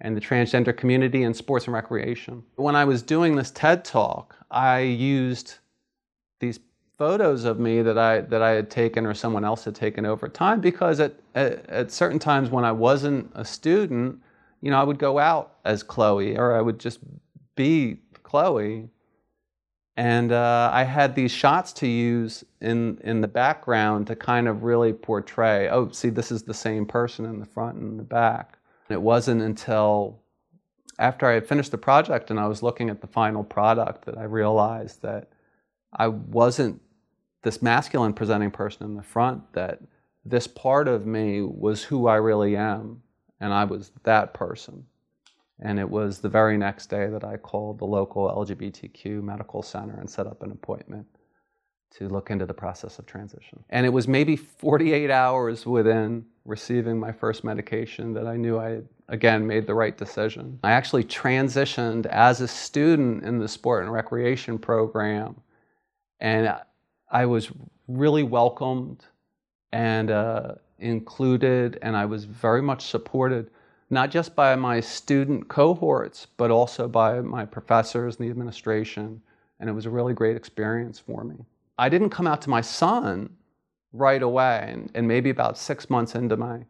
and 0.00 0.14
the 0.14 0.20
transgender 0.20 0.76
community 0.76 1.22
and 1.22 1.34
sports 1.34 1.64
and 1.64 1.74
recreation. 1.74 2.42
When 2.56 2.76
I 2.76 2.84
was 2.84 3.02
doing 3.02 3.34
this 3.34 3.50
TED 3.50 3.84
talk, 3.84 4.36
I 4.50 4.80
used 4.80 5.54
photos 6.96 7.44
of 7.44 7.58
me 7.58 7.82
that 7.82 7.98
I 7.98 8.20
that 8.22 8.42
I 8.42 8.50
had 8.50 8.70
taken 8.70 9.06
or 9.06 9.14
someone 9.14 9.44
else 9.44 9.64
had 9.64 9.74
taken 9.74 10.06
over 10.06 10.28
time 10.28 10.60
because 10.60 11.00
at, 11.00 11.14
at, 11.34 11.68
at 11.68 11.90
certain 11.90 12.18
times 12.18 12.50
when 12.50 12.64
I 12.64 12.72
wasn't 12.72 13.30
a 13.34 13.44
student, 13.44 14.20
you 14.60 14.70
know, 14.70 14.80
I 14.80 14.84
would 14.84 14.98
go 14.98 15.18
out 15.18 15.56
as 15.64 15.82
Chloe 15.82 16.36
or 16.36 16.54
I 16.56 16.60
would 16.60 16.78
just 16.78 17.00
be 17.56 17.98
Chloe. 18.22 18.88
And 19.96 20.32
uh, 20.32 20.70
I 20.72 20.82
had 20.82 21.14
these 21.14 21.30
shots 21.30 21.72
to 21.74 21.86
use 21.86 22.44
in 22.60 22.98
in 23.04 23.20
the 23.20 23.28
background 23.28 24.08
to 24.08 24.16
kind 24.16 24.48
of 24.48 24.64
really 24.64 24.92
portray. 24.92 25.68
Oh, 25.68 25.90
see, 25.90 26.10
this 26.10 26.32
is 26.32 26.42
the 26.42 26.54
same 26.54 26.84
person 26.84 27.24
in 27.26 27.38
the 27.38 27.46
front 27.46 27.78
and 27.78 27.98
the 27.98 28.04
back. 28.04 28.58
And 28.88 28.94
it 28.94 29.02
wasn't 29.02 29.42
until 29.42 30.20
after 30.98 31.26
I 31.26 31.34
had 31.34 31.46
finished 31.46 31.70
the 31.70 31.78
project 31.78 32.30
and 32.30 32.38
I 32.38 32.46
was 32.46 32.62
looking 32.62 32.90
at 32.90 33.00
the 33.00 33.06
final 33.06 33.44
product 33.44 34.04
that 34.06 34.16
I 34.16 34.24
realized 34.24 35.02
that 35.02 35.28
I 35.96 36.08
wasn't 36.08 36.80
this 37.42 37.62
masculine 37.62 38.14
presenting 38.14 38.50
person 38.50 38.84
in 38.84 38.96
the 38.96 39.02
front, 39.02 39.52
that 39.52 39.80
this 40.24 40.46
part 40.46 40.88
of 40.88 41.06
me 41.06 41.42
was 41.42 41.82
who 41.82 42.06
I 42.06 42.16
really 42.16 42.56
am, 42.56 43.02
and 43.40 43.52
I 43.52 43.64
was 43.64 43.92
that 44.04 44.34
person. 44.34 44.84
And 45.60 45.78
it 45.78 45.88
was 45.88 46.18
the 46.18 46.28
very 46.28 46.56
next 46.56 46.86
day 46.86 47.06
that 47.08 47.22
I 47.22 47.36
called 47.36 47.78
the 47.78 47.84
local 47.84 48.28
LGBTQ 48.28 49.22
medical 49.22 49.62
center 49.62 49.94
and 49.98 50.10
set 50.10 50.26
up 50.26 50.42
an 50.42 50.50
appointment 50.50 51.06
to 51.98 52.08
look 52.08 52.30
into 52.30 52.44
the 52.44 52.54
process 52.54 52.98
of 52.98 53.06
transition. 53.06 53.62
And 53.70 53.86
it 53.86 53.90
was 53.90 54.08
maybe 54.08 54.34
48 54.34 55.10
hours 55.10 55.64
within 55.64 56.24
receiving 56.44 56.98
my 56.98 57.12
first 57.12 57.44
medication 57.44 58.12
that 58.14 58.26
I 58.26 58.36
knew 58.36 58.58
I 58.58 58.70
had, 58.70 58.88
again, 59.08 59.46
made 59.46 59.66
the 59.66 59.74
right 59.74 59.96
decision. 59.96 60.58
I 60.64 60.72
actually 60.72 61.04
transitioned 61.04 62.06
as 62.06 62.40
a 62.40 62.48
student 62.48 63.22
in 63.22 63.38
the 63.38 63.46
sport 63.46 63.84
and 63.84 63.92
recreation 63.92 64.58
program 64.58 65.36
and 66.20 66.54
I 67.10 67.26
was 67.26 67.50
really 67.88 68.22
welcomed 68.22 69.04
and 69.72 70.10
uh, 70.10 70.54
included, 70.78 71.78
and 71.82 71.96
I 71.96 72.06
was 72.06 72.24
very 72.24 72.62
much 72.62 72.86
supported, 72.86 73.50
not 73.90 74.10
just 74.10 74.34
by 74.34 74.54
my 74.56 74.80
student 74.80 75.48
cohorts, 75.48 76.26
but 76.36 76.50
also 76.50 76.88
by 76.88 77.20
my 77.20 77.44
professors 77.44 78.16
and 78.16 78.26
the 78.26 78.30
administration. 78.30 79.20
And 79.60 79.68
it 79.68 79.72
was 79.72 79.86
a 79.86 79.90
really 79.90 80.14
great 80.14 80.36
experience 80.36 80.98
for 80.98 81.24
me. 81.24 81.36
I 81.78 81.88
didn't 81.88 82.10
come 82.10 82.26
out 82.26 82.42
to 82.42 82.50
my 82.50 82.60
son 82.60 83.30
right 83.92 84.22
away, 84.22 84.68
and, 84.68 84.90
and 84.94 85.06
maybe 85.06 85.30
about 85.30 85.58
six 85.58 85.88
months 85.90 86.14
into 86.14 86.36
my 86.36 86.64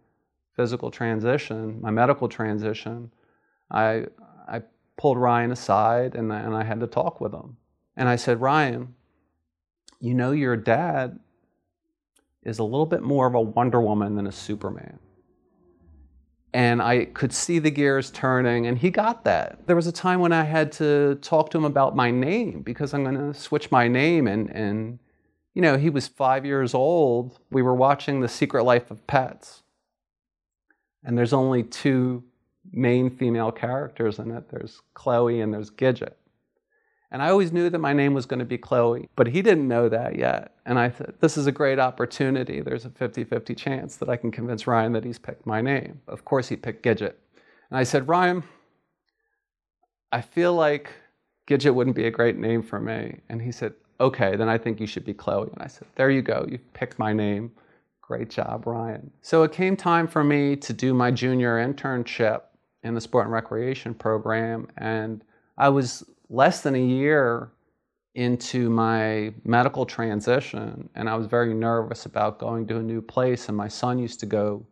physical 0.55 0.91
transition, 0.91 1.81
my 1.81 1.91
medical 1.91 2.29
transition, 2.29 3.11
I, 3.71 4.07
I 4.47 4.63
pulled 4.97 5.19
Ryan 5.19 5.53
aside 5.53 6.15
and, 6.15 6.31
and 6.33 6.55
I 6.55 6.63
had 6.63 6.81
to 6.81 6.87
talk 6.87 7.21
with 7.21 7.33
him. 7.33 7.57
And 7.97 8.09
I 8.09 8.17
said, 8.17 8.41
Ryan, 8.41 8.95
you 10.05 10.13
know 10.13 10.33
your 10.33 10.57
dad 10.57 11.19
is 12.43 12.59
a 12.59 12.65
little 12.65 12.85
bit 12.85 13.03
more 13.03 13.27
of 13.27 13.35
a 13.35 13.41
Wonder 13.41 13.81
Woman 13.81 14.17
than 14.17 14.27
a 14.27 14.33
Superman. 14.33 14.99
And 16.53 16.83
I 16.83 17.07
could 17.07 17.33
see 17.33 17.59
the 17.59 17.71
gears 17.71 18.11
turning, 18.11 18.67
and 18.67 18.79
he 18.79 18.91
got 18.91 19.25
that. 19.25 19.67
There 19.67 19.75
was 19.75 19.87
a 19.87 19.93
time 19.93 20.21
when 20.21 20.33
I 20.33 20.45
had 20.45 20.71
to 20.73 21.17
talk 21.17 21.51
to 21.51 21.59
him 21.59 21.65
about 21.65 21.97
my 21.97 22.11
name 22.11 22.61
because 22.61 22.93
I'm 22.93 23.03
going 23.03 23.17
to 23.17 23.39
switch 23.39 23.73
my 23.73 23.89
name. 23.89 24.29
And, 24.29 24.51
and, 24.51 24.99
you 25.55 25.63
know, 25.63 25.79
he 25.79 25.91
was 25.91 26.07
five 26.07 26.45
years 26.45 26.75
old. 26.75 27.39
We 27.51 27.63
were 27.63 27.75
watching 27.75 28.21
The 28.21 28.29
Secret 28.29 28.63
Life 28.63 28.91
of 28.91 29.05
Pets. 29.07 29.63
And 31.03 31.17
there's 31.17 31.33
only 31.33 31.63
two 31.63 32.23
main 32.73 33.11
female 33.11 33.53
characters 33.53 34.19
in 34.19 34.31
it 34.31 34.49
there's 34.51 34.81
Chloe 34.95 35.41
and 35.41 35.53
there's 35.53 35.71
Gidget. 35.71 36.15
And 37.15 37.23
I 37.23 37.31
always 37.31 37.53
knew 37.53 37.71
that 37.71 37.79
my 37.79 37.93
name 37.93 38.13
was 38.13 38.27
going 38.27 38.41
to 38.41 38.45
be 38.45 38.59
Chloe, 38.59 39.09
but 39.15 39.29
he 39.29 39.41
didn't 39.41 39.69
know 39.69 39.89
that 39.89 40.17
yet. 40.17 40.51
And 40.67 40.81
I 40.81 40.89
thought, 40.89 41.21
this 41.21 41.37
is 41.37 41.47
a 41.47 41.53
great 41.53 41.79
opportunity. 41.79 42.61
There's 42.61 42.87
a 42.87 42.91
50 42.91 43.23
50 43.23 43.55
chance 43.55 43.95
that 43.99 44.09
I 44.09 44.17
can 44.17 44.33
convince 44.33 44.67
Ryan 44.67 44.95
that 44.95 45.05
he's 45.05 45.21
picked 45.21 45.47
my 45.47 45.61
name. 45.61 46.01
Of 46.09 46.25
course, 46.25 46.49
he 46.49 46.57
picked 46.57 46.85
Gidget. 46.85 47.15
And 47.71 47.79
I 47.79 47.85
said, 47.85 48.09
Ryan, 48.09 48.43
I 50.11 50.23
feel 50.23 50.55
like 50.55 50.91
Gidget 51.47 51.73
wouldn't 51.73 51.95
be 51.95 52.09
a 52.09 52.11
great 52.11 52.37
name 52.37 52.65
for 52.65 52.81
me. 52.81 53.21
And 53.29 53.41
he 53.41 53.53
said, 53.53 53.75
okay, 54.01 54.35
then 54.35 54.49
I 54.49 54.59
think 54.59 54.81
you 54.81 54.87
should 54.89 55.05
be 55.05 55.15
Chloe. 55.15 55.51
And 55.53 55.63
I 55.63 55.69
said, 55.69 55.87
there 55.95 56.11
you 56.11 56.21
go. 56.21 56.45
You 56.51 56.59
picked 56.73 56.99
my 56.99 57.13
name. 57.13 57.53
Great 58.03 58.29
job, 58.29 58.67
Ryan. 58.67 59.09
So 59.23 59.45
it 59.45 59.53
came 59.53 59.77
time 59.77 60.09
for 60.09 60.25
me 60.25 60.57
to 60.57 60.73
do 60.73 60.93
my 60.93 61.13
junior 61.13 61.65
internship 61.65 62.41
in 62.83 62.93
the 62.93 63.01
sport 63.01 63.27
and 63.27 63.33
recreation 63.33 63.95
program. 63.95 64.67
And 64.79 65.23
I 65.57 65.69
was 65.69 66.03
less 66.35 66.63
than 66.63 66.75
a 66.75 66.85
year 66.85 67.53
into 68.15 68.69
my 68.69 69.33
medical 69.45 69.87
transition, 69.87 70.89
and 70.95 71.09
I 71.09 71.17
was 71.17 71.27
very 71.27 71.55
nervous 71.55 72.07
about 72.07 72.39
going 72.39 72.67
to 72.69 72.79
a 72.79 72.83
new 72.83 73.01
place. 73.01 73.49
And 73.49 73.57
my 73.57 73.69
son 73.69 73.99
used 73.99 74.21
to 74.21 74.27
go 74.27 74.67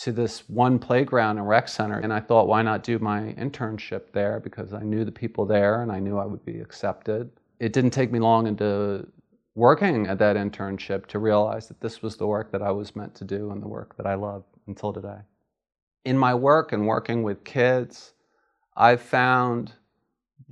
to 0.00 0.12
this 0.12 0.48
one 0.48 0.78
playground 0.78 1.38
and 1.38 1.48
rec 1.48 1.68
center, 1.68 1.98
and 1.98 2.12
I 2.12 2.20
thought, 2.20 2.48
why 2.48 2.62
not 2.62 2.82
do 2.82 2.98
my 2.98 3.34
internship 3.38 4.12
there? 4.12 4.40
Because 4.40 4.72
I 4.72 4.82
knew 4.82 5.04
the 5.04 5.12
people 5.12 5.44
there 5.44 5.82
and 5.82 5.92
I 5.92 5.98
knew 5.98 6.18
I 6.18 6.24
would 6.24 6.44
be 6.44 6.60
accepted. 6.60 7.30
It 7.58 7.72
didn't 7.72 7.90
take 7.90 8.10
me 8.10 8.18
long 8.18 8.46
into 8.46 9.06
working 9.54 10.06
at 10.06 10.18
that 10.18 10.36
internship 10.36 11.06
to 11.06 11.18
realize 11.18 11.68
that 11.68 11.80
this 11.80 12.00
was 12.00 12.16
the 12.16 12.26
work 12.26 12.50
that 12.52 12.62
I 12.62 12.70
was 12.70 12.96
meant 12.96 13.14
to 13.16 13.24
do 13.24 13.50
and 13.50 13.62
the 13.62 13.68
work 13.68 13.96
that 13.98 14.06
I 14.06 14.14
love 14.14 14.44
until 14.66 14.94
today. 14.94 15.18
In 16.06 16.16
my 16.16 16.34
work 16.34 16.72
and 16.72 16.86
working 16.86 17.22
with 17.22 17.44
kids, 17.44 18.14
I've 18.74 19.02
found 19.02 19.74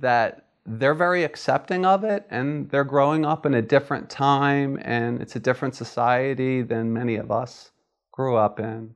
that 0.01 0.45
they're 0.65 0.93
very 0.93 1.23
accepting 1.23 1.85
of 1.85 2.03
it 2.03 2.25
and 2.29 2.69
they're 2.69 2.83
growing 2.83 3.25
up 3.25 3.45
in 3.45 3.53
a 3.53 3.61
different 3.61 4.09
time 4.09 4.79
and 4.83 5.21
it's 5.21 5.35
a 5.35 5.39
different 5.39 5.75
society 5.75 6.61
than 6.61 6.93
many 6.93 7.15
of 7.15 7.31
us 7.31 7.71
grew 8.11 8.35
up 8.35 8.59
in. 8.59 8.93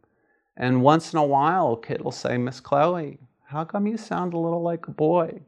And 0.58 0.84
once 0.84 1.12
in 1.12 1.20
a 1.20 1.26
while, 1.26 1.74
a 1.74 1.82
kid 1.82 2.02
will 2.02 2.12
say, 2.12 2.38
Miss 2.38 2.60
Chloe, 2.60 3.18
how 3.46 3.66
come 3.66 3.88
you 3.88 3.98
sound 3.98 4.34
a 4.34 4.38
little 4.38 4.62
like 4.62 4.88
a 4.88 4.92
boy? 4.92 5.42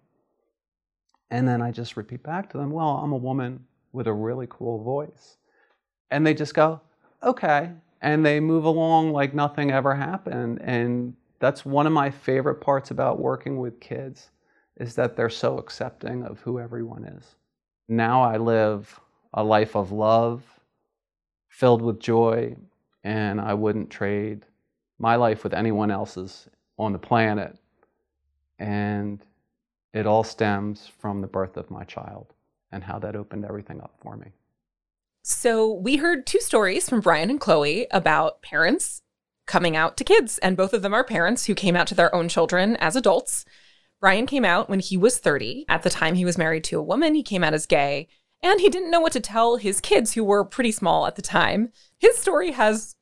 And 1.30 1.48
then 1.48 1.62
I 1.62 1.72
just 1.72 1.98
repeat 1.98 2.24
back 2.24 2.50
to 2.52 2.58
them, 2.58 2.72
well, 2.72 2.98
I'm 2.98 3.12
a 3.12 3.18
woman 3.18 3.66
with 3.92 4.08
a 4.08 4.14
really 4.14 4.48
cool 4.50 4.84
voice. 4.84 5.38
And 6.10 6.26
they 6.26 6.34
just 6.34 6.54
go, 6.54 6.82
okay. 7.22 7.72
And 8.02 8.26
they 8.26 8.40
move 8.40 8.66
along 8.66 9.12
like 9.12 9.34
nothing 9.34 9.72
ever 9.72 9.96
happened. 9.96 10.60
And 10.62 11.16
that's 11.40 11.66
one 11.66 11.86
of 11.86 11.94
my 11.94 12.10
favorite 12.10 12.62
parts 12.62 12.92
about 12.92 13.20
working 13.20 13.58
with 13.58 13.80
kids 13.80 14.30
is 14.80 14.96
that 14.96 15.16
they're 15.16 15.30
so 15.30 15.58
accepting 15.58 16.24
of 16.24 16.40
who 16.40 16.60
everyone 16.60 17.04
is. 17.04 17.36
Now 17.90 18.22
I 18.22 18.38
live 18.38 19.00
a 19.34 19.44
life 19.44 19.76
of 19.76 19.92
love, 19.92 20.44
filled 21.50 21.82
with 21.82 22.00
joy, 22.00 22.56
and 23.04 23.40
I 23.42 23.54
wouldn't 23.54 23.90
trade 23.90 24.46
my 25.00 25.16
life 25.16 25.44
with 25.44 25.54
anyone 25.54 25.92
else's 25.92 26.48
on 26.78 26.94
the 26.94 27.00
planet. 27.00 27.58
And 28.60 29.24
it 29.94 30.06
all 30.06 30.24
stems 30.24 30.88
from 31.00 31.22
the 31.22 31.28
birth 31.28 31.58
of 31.58 31.72
my 31.72 31.84
child 31.84 32.34
and 32.72 32.84
how 32.84 33.00
that 33.00 33.16
opened 33.16 33.46
everything 33.46 33.82
up 33.82 33.96
for 34.02 34.18
me. 34.18 34.28
So, 35.24 35.72
we 35.72 35.98
heard 35.98 36.26
two 36.26 36.40
stories 36.40 36.90
from 36.90 37.02
Brian 37.02 37.30
and 37.30 37.40
Chloe 37.40 37.88
about 37.92 38.42
parents 38.42 39.02
coming 39.46 39.76
out 39.76 39.98
to 39.98 40.04
kids, 40.04 40.38
and 40.38 40.56
both 40.56 40.74
of 40.74 40.82
them 40.82 40.94
are 40.94 41.04
parents 41.04 41.46
who 41.46 41.56
came 41.56 41.76
out 41.76 41.88
to 41.88 41.96
their 41.96 42.14
own 42.14 42.30
children 42.30 42.78
as 42.78 42.96
adults. 42.96 43.44
Brian 44.00 44.26
came 44.26 44.46
out 44.46 44.70
when 44.70 44.80
he 44.80 44.98
was 44.98 45.18
30. 45.18 45.66
At 45.70 45.84
the 45.84 45.90
time, 45.90 46.16
he 46.16 46.26
was 46.26 46.38
married 46.38 46.64
to 46.66 46.80
a 46.80 46.84
woman. 46.84 47.16
He 47.16 47.24
came 47.24 47.44
out 47.44 47.54
as 47.54 47.66
gay, 47.66 48.08
and 48.44 48.60
he 48.60 48.70
didn't 48.70 48.92
know 48.92 49.02
what 49.02 49.14
to 49.14 49.20
tell 49.20 49.58
his 49.58 49.82
kids, 49.82 50.14
who 50.14 50.24
were 50.24 50.46
pretty 50.46 50.72
small 50.72 51.08
at 51.08 51.16
the 51.16 51.22
time. 51.22 51.72
His 52.00 52.18
story 52.18 52.52
has 52.52 52.96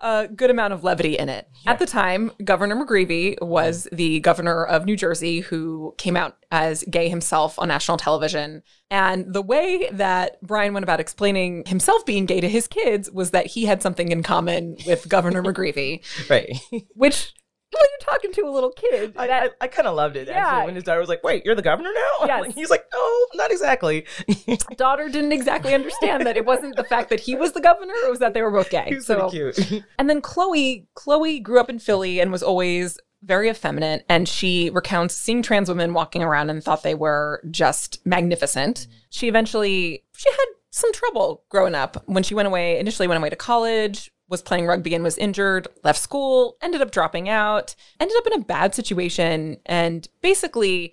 a 0.00 0.28
good 0.28 0.50
amount 0.50 0.72
of 0.72 0.84
levity 0.84 1.18
in 1.18 1.28
it. 1.28 1.48
Yeah. 1.64 1.72
At 1.72 1.78
the 1.78 1.86
time, 1.86 2.30
Governor 2.44 2.76
McGreevey 2.76 3.40
was 3.40 3.88
the 3.92 4.20
governor 4.20 4.64
of 4.64 4.84
New 4.84 4.96
Jersey 4.96 5.40
who 5.40 5.94
came 5.96 6.16
out 6.16 6.36
as 6.50 6.84
gay 6.90 7.08
himself 7.08 7.58
on 7.58 7.68
national 7.68 7.96
television. 7.96 8.62
And 8.90 9.32
the 9.32 9.42
way 9.42 9.88
that 9.92 10.40
Brian 10.42 10.74
went 10.74 10.84
about 10.84 11.00
explaining 11.00 11.64
himself 11.66 12.04
being 12.04 12.26
gay 12.26 12.40
to 12.40 12.48
his 12.48 12.68
kids 12.68 13.10
was 13.10 13.30
that 13.30 13.46
he 13.46 13.64
had 13.64 13.82
something 13.82 14.10
in 14.12 14.22
common 14.22 14.76
with 14.86 15.08
Governor 15.08 15.42
McGreevey. 15.44 16.02
Right. 16.28 16.58
Which 16.94 17.32
when 17.76 17.88
you're 17.90 18.12
talking 18.12 18.32
to 18.32 18.42
a 18.42 18.50
little 18.50 18.70
kid. 18.70 19.14
I, 19.16 19.28
I, 19.28 19.48
I 19.62 19.66
kind 19.68 19.88
of 19.88 19.96
loved 19.96 20.16
it, 20.16 20.28
yeah. 20.28 20.38
actually, 20.38 20.66
when 20.66 20.74
his 20.74 20.84
daughter 20.84 21.00
was 21.00 21.08
like, 21.08 21.22
wait, 21.22 21.44
you're 21.44 21.54
the 21.54 21.62
governor 21.62 21.90
now? 21.94 22.26
Yes. 22.26 22.54
He's 22.54 22.70
like, 22.70 22.84
no, 22.92 23.26
not 23.34 23.52
exactly. 23.52 24.04
daughter 24.76 25.08
didn't 25.08 25.32
exactly 25.32 25.74
understand 25.74 26.26
that 26.26 26.36
it 26.36 26.44
wasn't 26.44 26.74
the 26.76 26.84
fact 26.84 27.08
that 27.10 27.20
he 27.20 27.36
was 27.36 27.52
the 27.52 27.60
governor, 27.60 27.94
it 28.04 28.10
was 28.10 28.18
that 28.18 28.34
they 28.34 28.42
were 28.42 28.50
both 28.50 28.68
gay. 28.68 28.86
He's 28.88 29.06
so 29.06 29.30
cute. 29.30 29.58
and 29.98 30.10
then 30.10 30.20
Chloe, 30.20 30.88
Chloe 30.94 31.38
grew 31.38 31.60
up 31.60 31.70
in 31.70 31.78
Philly 31.78 32.20
and 32.20 32.32
was 32.32 32.42
always 32.42 32.98
very 33.22 33.48
effeminate 33.48 34.04
and 34.08 34.28
she 34.28 34.70
recounts 34.70 35.14
seeing 35.14 35.42
trans 35.42 35.68
women 35.68 35.94
walking 35.94 36.22
around 36.22 36.50
and 36.50 36.62
thought 36.62 36.82
they 36.82 36.94
were 36.94 37.42
just 37.50 38.04
magnificent. 38.06 38.76
Mm-hmm. 38.76 38.92
She 39.10 39.28
eventually 39.28 40.04
she 40.16 40.30
had 40.30 40.46
some 40.70 40.92
trouble 40.92 41.42
growing 41.48 41.74
up 41.74 42.02
when 42.06 42.22
she 42.22 42.34
went 42.34 42.46
away 42.46 42.78
initially 42.78 43.08
went 43.08 43.18
away 43.18 43.30
to 43.30 43.36
college 43.36 44.10
was 44.28 44.42
playing 44.42 44.66
rugby 44.66 44.94
and 44.94 45.04
was 45.04 45.18
injured, 45.18 45.68
left 45.84 46.00
school, 46.00 46.56
ended 46.60 46.82
up 46.82 46.90
dropping 46.90 47.28
out, 47.28 47.74
ended 48.00 48.16
up 48.18 48.26
in 48.26 48.40
a 48.40 48.44
bad 48.44 48.74
situation, 48.74 49.56
and 49.66 50.08
basically 50.20 50.92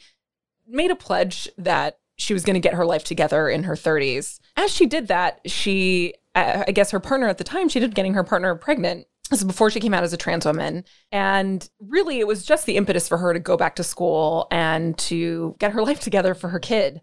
made 0.68 0.92
a 0.92 0.96
pledge 0.96 1.50
that 1.58 2.00
she 2.16 2.34
was 2.34 2.44
going 2.44 2.54
to 2.54 2.60
get 2.60 2.75
her 2.75 2.86
life 2.86 3.04
together 3.04 3.50
in 3.50 3.63
her 3.63 3.75
30s. 3.75 4.40
as 4.56 4.72
she 4.72 4.86
did 4.86 5.08
that, 5.08 5.40
she, 5.46 6.13
I 6.36 6.72
guess 6.72 6.92
her 6.92 7.00
partner 7.00 7.28
at 7.28 7.38
the 7.38 7.44
time, 7.44 7.70
she 7.70 7.80
did 7.80 7.96
getting 7.96 8.13
her 8.13 8.24
partner 8.24 8.54
pregnant. 8.56 9.08
This 9.30 9.40
is 9.40 9.46
before 9.46 9.72
she 9.72 9.80
came 9.80 9.94
out 9.94 10.04
as 10.04 10.13
a 10.13 10.18
trans 10.18 10.46
woman. 10.46 10.86
And 11.12 11.68
really, 11.80 12.20
it 12.20 12.28
was 12.28 12.46
just 12.46 12.66
the 12.66 12.78
impetus 12.78 13.08
for 13.08 13.18
her 13.18 13.34
to 13.34 13.40
go 13.40 13.58
back 13.58 13.75
to 13.78 13.84
school 13.84 14.48
and 14.52 14.98
to 15.00 15.56
get 15.60 15.72
her 15.72 15.82
life 15.82 16.00
together 16.00 16.36
for 16.36 16.50
her 16.50 16.60
kid. 16.60 17.02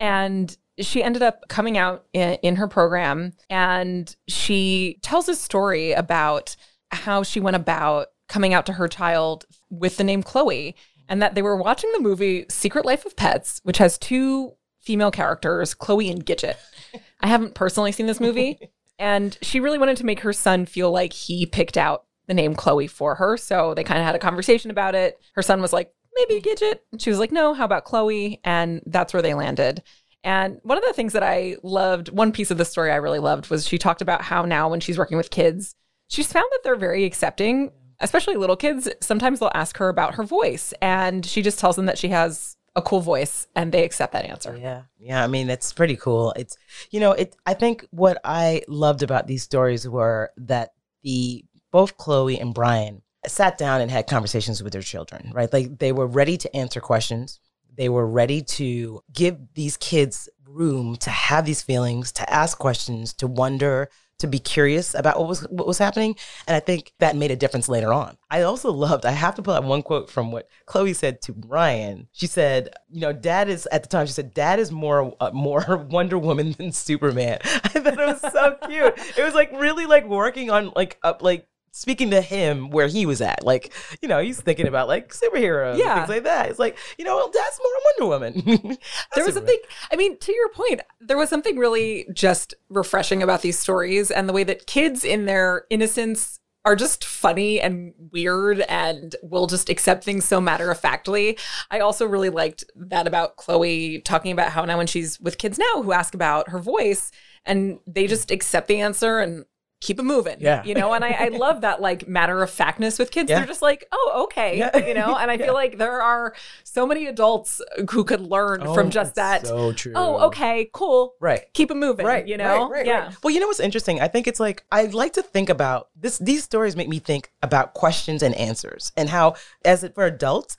And 0.00 0.56
she 0.78 1.02
ended 1.02 1.22
up 1.22 1.48
coming 1.48 1.78
out 1.78 2.04
in, 2.12 2.34
in 2.42 2.56
her 2.56 2.68
program 2.68 3.32
and 3.48 4.14
she 4.28 4.98
tells 5.02 5.28
a 5.28 5.34
story 5.34 5.92
about 5.92 6.56
how 6.90 7.22
she 7.22 7.40
went 7.40 7.56
about 7.56 8.08
coming 8.28 8.54
out 8.54 8.66
to 8.66 8.72
her 8.74 8.88
child 8.88 9.46
with 9.70 9.96
the 9.96 10.04
name 10.04 10.22
Chloe 10.22 10.76
and 11.08 11.22
that 11.22 11.34
they 11.34 11.42
were 11.42 11.56
watching 11.56 11.90
the 11.92 12.00
movie 12.00 12.46
Secret 12.48 12.84
Life 12.84 13.06
of 13.06 13.16
Pets, 13.16 13.60
which 13.62 13.78
has 13.78 13.98
two 13.98 14.54
female 14.80 15.10
characters, 15.10 15.74
Chloe 15.74 16.10
and 16.10 16.24
Gidget. 16.24 16.56
I 17.20 17.28
haven't 17.28 17.54
personally 17.54 17.92
seen 17.92 18.06
this 18.06 18.20
movie, 18.20 18.58
and 18.98 19.36
she 19.42 19.60
really 19.60 19.78
wanted 19.78 19.96
to 19.98 20.06
make 20.06 20.20
her 20.20 20.32
son 20.32 20.66
feel 20.66 20.90
like 20.90 21.12
he 21.12 21.46
picked 21.46 21.76
out 21.76 22.04
the 22.26 22.34
name 22.34 22.54
Chloe 22.54 22.86
for 22.86 23.14
her. 23.14 23.36
So 23.36 23.74
they 23.74 23.84
kind 23.84 24.00
of 24.00 24.06
had 24.06 24.14
a 24.14 24.20
conversation 24.20 24.70
about 24.70 24.94
it. 24.94 25.18
Her 25.34 25.42
son 25.42 25.62
was 25.62 25.72
like, 25.72 25.92
maybe 26.16 26.40
Gidget. 26.40 26.80
And 26.92 27.00
she 27.00 27.10
was 27.10 27.18
like, 27.18 27.32
no, 27.32 27.54
how 27.54 27.64
about 27.64 27.84
Chloe? 27.84 28.40
And 28.44 28.82
that's 28.86 29.12
where 29.12 29.22
they 29.22 29.34
landed. 29.34 29.82
And 30.26 30.58
one 30.64 30.76
of 30.76 30.82
the 30.84 30.92
things 30.92 31.12
that 31.12 31.22
I 31.22 31.56
loved, 31.62 32.08
one 32.08 32.32
piece 32.32 32.50
of 32.50 32.58
the 32.58 32.64
story 32.64 32.90
I 32.90 32.96
really 32.96 33.20
loved 33.20 33.48
was 33.48 33.66
she 33.66 33.78
talked 33.78 34.02
about 34.02 34.22
how 34.22 34.44
now 34.44 34.68
when 34.68 34.80
she's 34.80 34.98
working 34.98 35.16
with 35.16 35.30
kids, 35.30 35.76
she's 36.08 36.32
found 36.32 36.48
that 36.50 36.60
they're 36.64 36.74
very 36.74 37.04
accepting, 37.04 37.70
especially 38.00 38.34
little 38.34 38.56
kids. 38.56 38.88
Sometimes 39.00 39.38
they'll 39.38 39.52
ask 39.54 39.76
her 39.76 39.88
about 39.88 40.16
her 40.16 40.24
voice, 40.24 40.74
and 40.82 41.24
she 41.24 41.42
just 41.42 41.60
tells 41.60 41.76
them 41.76 41.86
that 41.86 41.96
she 41.96 42.08
has 42.08 42.56
a 42.74 42.82
cool 42.82 43.00
voice 43.00 43.46
and 43.54 43.70
they 43.70 43.84
accept 43.84 44.12
that 44.12 44.26
answer. 44.26 44.58
Yeah. 44.60 44.82
Yeah. 44.98 45.22
I 45.22 45.28
mean, 45.28 45.48
it's 45.48 45.72
pretty 45.72 45.96
cool. 45.96 46.32
It's, 46.36 46.58
you 46.90 47.00
know, 47.00 47.12
it, 47.12 47.34
I 47.46 47.54
think 47.54 47.86
what 47.90 48.20
I 48.22 48.62
loved 48.68 49.02
about 49.02 49.26
these 49.26 49.44
stories 49.44 49.88
were 49.88 50.30
that 50.36 50.74
the, 51.02 51.44
both 51.70 51.96
Chloe 51.96 52.38
and 52.38 52.52
Brian 52.52 53.00
sat 53.26 53.56
down 53.56 53.80
and 53.80 53.90
had 53.90 54.06
conversations 54.06 54.62
with 54.62 54.74
their 54.74 54.82
children, 54.82 55.32
right? 55.34 55.50
Like 55.50 55.78
they 55.78 55.92
were 55.92 56.06
ready 56.06 56.36
to 56.36 56.54
answer 56.54 56.80
questions. 56.80 57.40
They 57.76 57.88
were 57.88 58.06
ready 58.06 58.42
to 58.42 59.00
give 59.12 59.38
these 59.54 59.76
kids 59.76 60.28
room 60.46 60.96
to 60.96 61.10
have 61.10 61.44
these 61.44 61.62
feelings, 61.62 62.12
to 62.12 62.32
ask 62.32 62.58
questions, 62.58 63.12
to 63.14 63.26
wonder, 63.26 63.90
to 64.18 64.26
be 64.26 64.38
curious 64.38 64.94
about 64.94 65.18
what 65.18 65.28
was 65.28 65.42
what 65.42 65.66
was 65.66 65.78
happening, 65.78 66.16
and 66.46 66.56
I 66.56 66.60
think 66.60 66.92
that 67.00 67.16
made 67.16 67.30
a 67.30 67.36
difference 67.36 67.68
later 67.68 67.92
on. 67.92 68.16
I 68.30 68.42
also 68.42 68.72
loved. 68.72 69.04
I 69.04 69.10
have 69.10 69.34
to 69.34 69.42
pull 69.42 69.54
out 69.54 69.64
one 69.64 69.82
quote 69.82 70.10
from 70.10 70.32
what 70.32 70.48
Chloe 70.64 70.94
said 70.94 71.20
to 71.22 71.32
Brian. 71.32 72.08
She 72.12 72.26
said, 72.26 72.70
"You 72.90 73.02
know, 73.02 73.12
Dad 73.12 73.48
is 73.48 73.68
at 73.70 73.82
the 73.82 73.88
time. 73.88 74.06
She 74.06 74.14
said, 74.14 74.32
Dad 74.32 74.58
is 74.58 74.72
more 74.72 75.14
uh, 75.20 75.30
more 75.32 75.86
Wonder 75.90 76.18
Woman 76.18 76.52
than 76.52 76.72
Superman." 76.72 77.38
I 77.44 77.68
thought 77.68 77.98
it 78.00 78.22
was 78.22 78.32
so 78.32 78.56
cute. 78.66 78.94
It 79.18 79.22
was 79.22 79.34
like 79.34 79.52
really 79.52 79.86
like 79.86 80.06
working 80.06 80.50
on 80.50 80.72
like 80.74 80.98
up 81.02 81.22
like 81.22 81.46
speaking 81.76 82.10
to 82.10 82.22
him 82.22 82.70
where 82.70 82.86
he 82.86 83.04
was 83.04 83.20
at. 83.20 83.44
Like, 83.44 83.72
you 84.00 84.08
know, 84.08 84.18
he's 84.18 84.40
thinking 84.40 84.66
about 84.66 84.88
like 84.88 85.12
superheroes, 85.12 85.78
yeah, 85.78 85.96
things 85.96 86.08
like 86.08 86.24
that. 86.24 86.48
It's 86.48 86.58
like, 86.58 86.78
you 86.98 87.04
know, 87.04 87.30
that's 87.32 87.60
more 87.60 87.72
Wonder 87.84 88.10
Woman. 88.10 88.78
there 89.14 89.24
was 89.24 89.34
something. 89.34 89.58
I 89.92 89.96
mean, 89.96 90.18
to 90.18 90.32
your 90.32 90.48
point, 90.50 90.80
there 91.00 91.18
was 91.18 91.28
something 91.28 91.58
really 91.58 92.08
just 92.14 92.54
refreshing 92.70 93.22
about 93.22 93.42
these 93.42 93.58
stories 93.58 94.10
and 94.10 94.26
the 94.26 94.32
way 94.32 94.42
that 94.44 94.66
kids 94.66 95.04
in 95.04 95.26
their 95.26 95.66
innocence 95.68 96.40
are 96.64 96.74
just 96.74 97.04
funny 97.04 97.60
and 97.60 97.92
weird 98.10 98.60
and 98.62 99.14
will 99.22 99.46
just 99.46 99.68
accept 99.68 100.02
things 100.02 100.24
so 100.24 100.40
matter 100.40 100.70
of 100.70 100.80
factly. 100.80 101.38
I 101.70 101.78
also 101.80 102.06
really 102.06 102.30
liked 102.30 102.64
that 102.74 103.06
about 103.06 103.36
Chloe 103.36 104.00
talking 104.00 104.32
about 104.32 104.50
how 104.50 104.64
now 104.64 104.78
when 104.78 104.88
she's 104.88 105.20
with 105.20 105.38
kids 105.38 105.58
now 105.58 105.82
who 105.82 105.92
ask 105.92 106.14
about 106.14 106.48
her 106.48 106.58
voice 106.58 107.12
and 107.44 107.78
they 107.86 108.08
just 108.08 108.32
accept 108.32 108.66
the 108.66 108.80
answer 108.80 109.20
and 109.20 109.44
keep 109.80 109.98
it 109.98 110.04
moving. 110.04 110.36
Yeah. 110.40 110.64
You 110.64 110.74
know, 110.74 110.92
and 110.94 111.04
I, 111.04 111.10
I 111.10 111.28
love 111.28 111.60
that 111.60 111.80
like 111.80 112.08
matter 112.08 112.42
of 112.42 112.50
factness 112.50 112.98
with 112.98 113.10
kids. 113.10 113.28
Yeah. 113.28 113.38
They're 113.38 113.46
just 113.46 113.62
like, 113.62 113.86
oh, 113.92 114.22
okay. 114.24 114.58
Yeah. 114.58 114.76
You 114.76 114.94
know, 114.94 115.16
and 115.16 115.30
I 115.30 115.34
yeah. 115.38 115.46
feel 115.46 115.54
like 115.54 115.78
there 115.78 116.00
are 116.00 116.34
so 116.64 116.86
many 116.86 117.06
adults 117.06 117.60
who 117.90 118.04
could 118.04 118.20
learn 118.20 118.62
oh, 118.62 118.74
from 118.74 118.90
just 118.90 119.14
that. 119.16 119.46
So 119.46 119.72
true. 119.72 119.92
Oh, 119.94 120.26
okay, 120.26 120.70
cool. 120.72 121.14
Right. 121.20 121.42
Keep 121.52 121.70
it 121.70 121.76
moving. 121.76 122.06
Right. 122.06 122.26
You 122.26 122.36
know? 122.36 122.68
Right, 122.68 122.78
right, 122.78 122.86
yeah. 122.86 123.06
Right. 123.06 123.16
Well, 123.22 123.34
you 123.34 123.40
know 123.40 123.46
what's 123.46 123.60
interesting? 123.60 124.00
I 124.00 124.08
think 124.08 124.26
it's 124.26 124.40
like 124.40 124.64
I 124.72 124.84
like 124.86 125.12
to 125.14 125.22
think 125.22 125.48
about 125.48 125.88
this 125.94 126.18
these 126.18 126.44
stories 126.44 126.76
make 126.76 126.88
me 126.88 126.98
think 126.98 127.30
about 127.42 127.74
questions 127.74 128.22
and 128.22 128.34
answers 128.34 128.92
and 128.96 129.10
how 129.10 129.34
as 129.64 129.84
it 129.84 129.94
for 129.94 130.04
adults, 130.04 130.56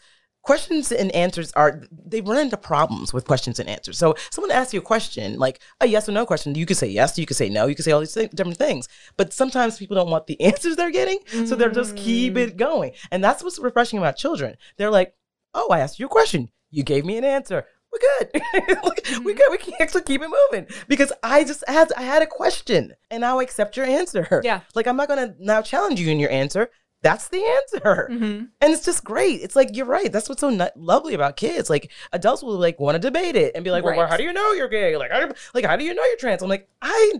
questions 0.47 0.93
and 0.93 1.11
answers 1.11 1.51
are 1.57 1.83
they 1.91 2.21
run 2.21 2.37
into 2.37 2.55
problems 2.55 3.13
with 3.13 3.27
questions 3.27 3.59
and 3.59 3.67
answers. 3.67 3.97
So 3.97 4.15
someone 4.31 4.49
asks 4.49 4.73
you 4.73 4.79
a 4.79 4.83
question, 4.93 5.37
like 5.37 5.59
a 5.81 5.85
yes 5.85 6.07
or 6.07 6.13
no 6.13 6.25
question, 6.25 6.55
you 6.55 6.65
could 6.65 6.77
say 6.77 6.87
yes, 6.87 7.17
you 7.17 7.25
could 7.25 7.35
say 7.35 7.49
no, 7.49 7.67
you 7.67 7.75
could 7.75 7.83
say 7.83 7.91
all 7.91 7.99
these 7.99 8.13
th- 8.13 8.31
different 8.31 8.57
things. 8.57 8.87
But 9.17 9.33
sometimes 9.33 9.77
people 9.77 9.95
don't 9.95 10.09
want 10.09 10.25
the 10.25 10.39
answers 10.49 10.77
they're 10.77 10.89
getting, 10.89 11.19
so 11.45 11.55
they're 11.55 11.69
just 11.69 11.97
keep 11.97 12.37
it 12.37 12.55
going. 12.55 12.93
And 13.11 13.21
that's 13.21 13.43
what's 13.43 13.59
refreshing 13.59 13.99
about 13.99 14.15
children. 14.15 14.55
They're 14.77 14.89
like, 14.89 15.15
"Oh, 15.53 15.67
I 15.69 15.79
asked 15.79 15.99
you 15.99 16.05
a 16.05 16.09
question, 16.17 16.49
you 16.71 16.83
gave 16.83 17.03
me 17.03 17.17
an 17.17 17.25
answer." 17.25 17.65
We're 17.91 17.99
good. 17.99 18.41
mm-hmm. 18.41 19.23
we 19.25 19.33
good. 19.33 19.51
We 19.51 19.57
can 19.57 19.73
actually 19.81 20.03
keep 20.03 20.21
it 20.21 20.29
moving 20.29 20.67
because 20.87 21.11
I 21.23 21.43
just 21.43 21.63
had 21.67 21.91
I 21.97 22.03
had 22.03 22.21
a 22.21 22.27
question 22.27 22.93
and 23.11 23.21
now 23.21 23.39
I 23.39 23.43
accept 23.43 23.75
your 23.75 23.85
answer. 23.85 24.41
Yeah. 24.45 24.61
Like 24.75 24.87
I'm 24.87 24.97
not 24.97 25.09
gonna 25.09 25.35
now 25.39 25.61
challenge 25.61 25.99
you 25.99 26.09
in 26.09 26.19
your 26.19 26.31
answer 26.31 26.69
that's 27.01 27.29
the 27.29 27.43
answer. 27.43 28.09
Mm-hmm. 28.11 28.45
And 28.61 28.73
it's 28.73 28.85
just 28.85 29.03
great. 29.03 29.41
It's 29.41 29.55
like, 29.55 29.75
you're 29.75 29.85
right. 29.85 30.11
That's 30.11 30.29
what's 30.29 30.41
so 30.41 30.49
nut- 30.49 30.75
lovely 30.75 31.13
about 31.13 31.37
kids. 31.37 31.69
Like 31.69 31.91
adults 32.11 32.43
will 32.43 32.57
like 32.57 32.79
want 32.79 32.95
to 32.95 32.99
debate 32.99 33.35
it 33.35 33.53
and 33.55 33.63
be 33.63 33.71
like, 33.71 33.83
right. 33.83 33.97
well, 33.97 34.07
how 34.07 34.17
do 34.17 34.23
you 34.23 34.33
know 34.33 34.51
you're 34.53 34.67
gay? 34.67 34.97
Like, 34.97 35.11
how 35.11 35.25
do, 35.25 35.33
like, 35.53 35.65
how 35.65 35.75
do 35.75 35.83
you 35.83 35.93
know 35.93 36.03
you're 36.03 36.17
trans? 36.17 36.41
I'm 36.41 36.49
like, 36.49 36.67
I 36.81 37.13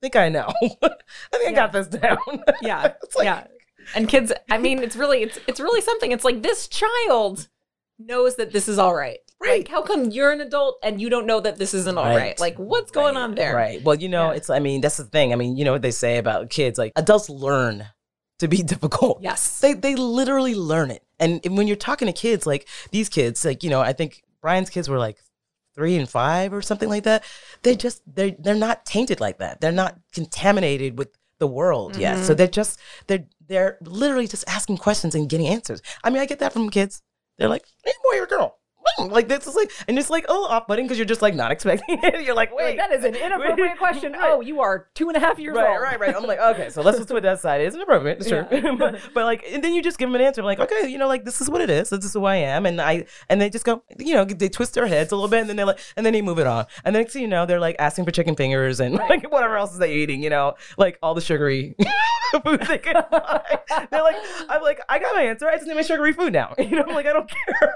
think 0.00 0.16
I 0.16 0.28
know. 0.28 0.48
I 0.62 0.88
think 1.32 1.42
yeah. 1.42 1.48
I 1.50 1.52
got 1.52 1.72
this 1.72 1.88
down. 1.88 2.18
yeah. 2.62 2.94
like, 3.16 3.24
yeah. 3.24 3.46
And 3.94 4.08
kids, 4.08 4.32
I 4.50 4.58
mean, 4.58 4.82
it's 4.82 4.96
really, 4.96 5.22
it's, 5.22 5.38
it's 5.46 5.60
really 5.60 5.80
something. 5.80 6.12
It's 6.12 6.24
like 6.24 6.42
this 6.42 6.68
child 6.68 7.48
knows 7.98 8.36
that 8.36 8.52
this 8.52 8.68
is 8.68 8.78
all 8.78 8.94
right. 8.94 9.18
Right. 9.40 9.60
Like, 9.60 9.68
how 9.68 9.82
come 9.82 10.10
you're 10.10 10.32
an 10.32 10.40
adult 10.40 10.78
and 10.82 11.00
you 11.00 11.08
don't 11.08 11.26
know 11.26 11.40
that 11.40 11.58
this 11.58 11.72
isn't 11.72 11.96
all 11.96 12.04
right? 12.04 12.16
right? 12.16 12.40
Like, 12.40 12.58
what's 12.58 12.90
going 12.90 13.14
right. 13.14 13.22
on 13.22 13.34
there? 13.34 13.54
Right. 13.54 13.82
Well, 13.82 13.94
you 13.94 14.08
know, 14.08 14.30
yeah. 14.30 14.36
it's, 14.36 14.50
I 14.50 14.58
mean, 14.58 14.80
that's 14.80 14.96
the 14.96 15.04
thing. 15.04 15.32
I 15.32 15.36
mean, 15.36 15.56
you 15.56 15.64
know 15.64 15.72
what 15.72 15.82
they 15.82 15.92
say 15.92 16.18
about 16.18 16.50
kids, 16.50 16.76
like 16.78 16.92
adults 16.96 17.30
learn 17.30 17.86
to 18.38 18.48
be 18.48 18.62
difficult. 18.74 19.20
Yes. 19.22 19.60
They 19.60 19.74
they 19.74 19.94
literally 19.94 20.54
learn 20.54 20.90
it. 20.90 21.02
And, 21.20 21.40
when 21.56 21.66
you're 21.66 21.76
talking 21.76 22.06
to 22.06 22.12
kids 22.12 22.46
like 22.46 22.68
these 22.92 23.08
kids, 23.08 23.44
like, 23.44 23.64
you 23.64 23.70
know, 23.70 23.80
I 23.80 23.92
think 23.92 24.22
Brian's 24.40 24.70
kids 24.70 24.88
were 24.88 24.98
like 24.98 25.18
three 25.74 25.96
and 25.96 26.08
five 26.08 26.52
or 26.52 26.62
something 26.62 26.88
like 26.88 27.04
that. 27.04 27.24
They 27.62 27.76
just 27.76 28.02
they're 28.12 28.32
they're 28.38 28.54
not 28.54 28.84
tainted 28.84 29.20
like 29.20 29.38
that. 29.38 29.60
They're 29.60 29.72
not 29.72 29.98
contaminated 30.12 30.98
with 30.98 31.08
the 31.38 31.46
world 31.46 31.92
mm-hmm. 31.92 32.02
yet. 32.02 32.24
So 32.24 32.34
they're 32.34 32.46
just 32.46 32.80
they're 33.06 33.26
they're 33.46 33.78
literally 33.82 34.26
just 34.26 34.44
asking 34.48 34.78
questions 34.78 35.14
and 35.14 35.28
getting 35.28 35.46
answers. 35.46 35.80
I 36.04 36.10
mean, 36.10 36.20
I 36.20 36.26
get 36.26 36.40
that 36.40 36.52
from 36.52 36.70
kids. 36.70 37.02
They're 37.38 37.48
like, 37.48 37.64
"Hey, 37.84 37.92
boy 38.04 38.20
or 38.20 38.26
girl." 38.26 38.57
Like 38.98 39.28
this 39.28 39.46
is 39.46 39.54
like 39.54 39.70
and 39.86 39.98
it's 39.98 40.10
like 40.10 40.24
oh 40.28 40.46
off 40.46 40.66
putting 40.66 40.84
because 40.84 40.98
you're 40.98 41.06
just 41.06 41.22
like 41.22 41.34
not 41.34 41.50
expecting 41.50 41.98
it. 42.02 42.22
You're 42.24 42.34
like 42.34 42.54
wait. 42.54 42.76
that 42.76 42.92
is 42.92 43.04
an 43.04 43.14
inappropriate 43.26 43.78
question. 43.78 44.12
Right. 44.12 44.32
oh 44.32 44.40
you 44.40 44.60
are 44.60 44.88
two 44.94 45.08
and 45.08 45.16
a 45.16 45.20
half 45.20 45.38
years 45.38 45.56
right, 45.56 45.70
old. 45.70 45.82
right 45.82 46.00
right. 46.00 46.14
I'm 46.14 46.24
like 46.24 46.38
okay 46.38 46.70
so 46.70 46.82
let's 46.82 46.98
just 46.98 47.08
put 47.08 47.22
that 47.22 47.34
aside. 47.34 47.60
It's 47.60 47.74
inappropriate 47.74 48.24
sure. 48.26 48.46
Yeah. 48.50 48.74
but, 48.78 49.00
but 49.14 49.24
like 49.24 49.44
and 49.50 49.62
then 49.62 49.74
you 49.74 49.82
just 49.82 49.98
give 49.98 50.08
them 50.08 50.16
an 50.16 50.20
answer 50.20 50.42
like 50.42 50.60
okay 50.60 50.88
you 50.88 50.98
know 50.98 51.08
like 51.08 51.24
this 51.24 51.40
is 51.40 51.48
what 51.48 51.60
it 51.60 51.70
is. 51.70 51.90
This 51.90 52.04
is 52.04 52.12
who 52.12 52.24
i 52.24 52.36
am. 52.36 52.66
And 52.66 52.80
i 52.80 53.06
and 53.28 53.40
they 53.40 53.50
just 53.50 53.64
go 53.64 53.82
you 53.98 54.14
know 54.14 54.24
they 54.24 54.48
twist 54.48 54.74
their 54.74 54.86
heads 54.86 55.12
a 55.12 55.16
little 55.16 55.28
bit 55.28 55.40
and 55.40 55.48
then 55.48 55.56
they're 55.56 55.66
like 55.66 55.80
and 55.96 56.04
then 56.04 56.12
they 56.12 56.22
move 56.22 56.38
it 56.38 56.46
on. 56.46 56.66
And 56.84 56.94
then 56.94 57.06
you 57.14 57.28
know 57.28 57.46
they're 57.46 57.60
like 57.60 57.76
asking 57.78 58.04
for 58.04 58.10
chicken 58.10 58.34
fingers 58.34 58.80
and 58.80 58.98
right. 58.98 59.10
like 59.10 59.32
whatever 59.32 59.56
else 59.56 59.72
is 59.72 59.78
they 59.78 59.94
eating 59.94 60.22
you 60.22 60.30
know 60.30 60.54
like 60.76 60.98
all 61.02 61.14
the 61.14 61.20
sugary 61.20 61.74
food 62.44 62.60
they 62.60 62.78
can 62.78 63.02
buy 63.10 63.58
they're 63.90 64.02
like 64.02 64.16
i'm 64.48 64.62
like 64.62 64.80
i 64.88 64.98
got 64.98 65.14
my 65.14 65.22
answer. 65.22 65.48
I 65.48 65.56
just 65.56 65.66
need 65.66 65.74
my 65.74 65.82
sugary 65.82 66.12
food 66.12 66.32
now. 66.32 66.54
You 66.58 66.70
know 66.70 66.84
I'm 66.86 66.94
like 66.94 67.06
i 67.06 67.12
don't 67.12 67.30
care 67.30 67.74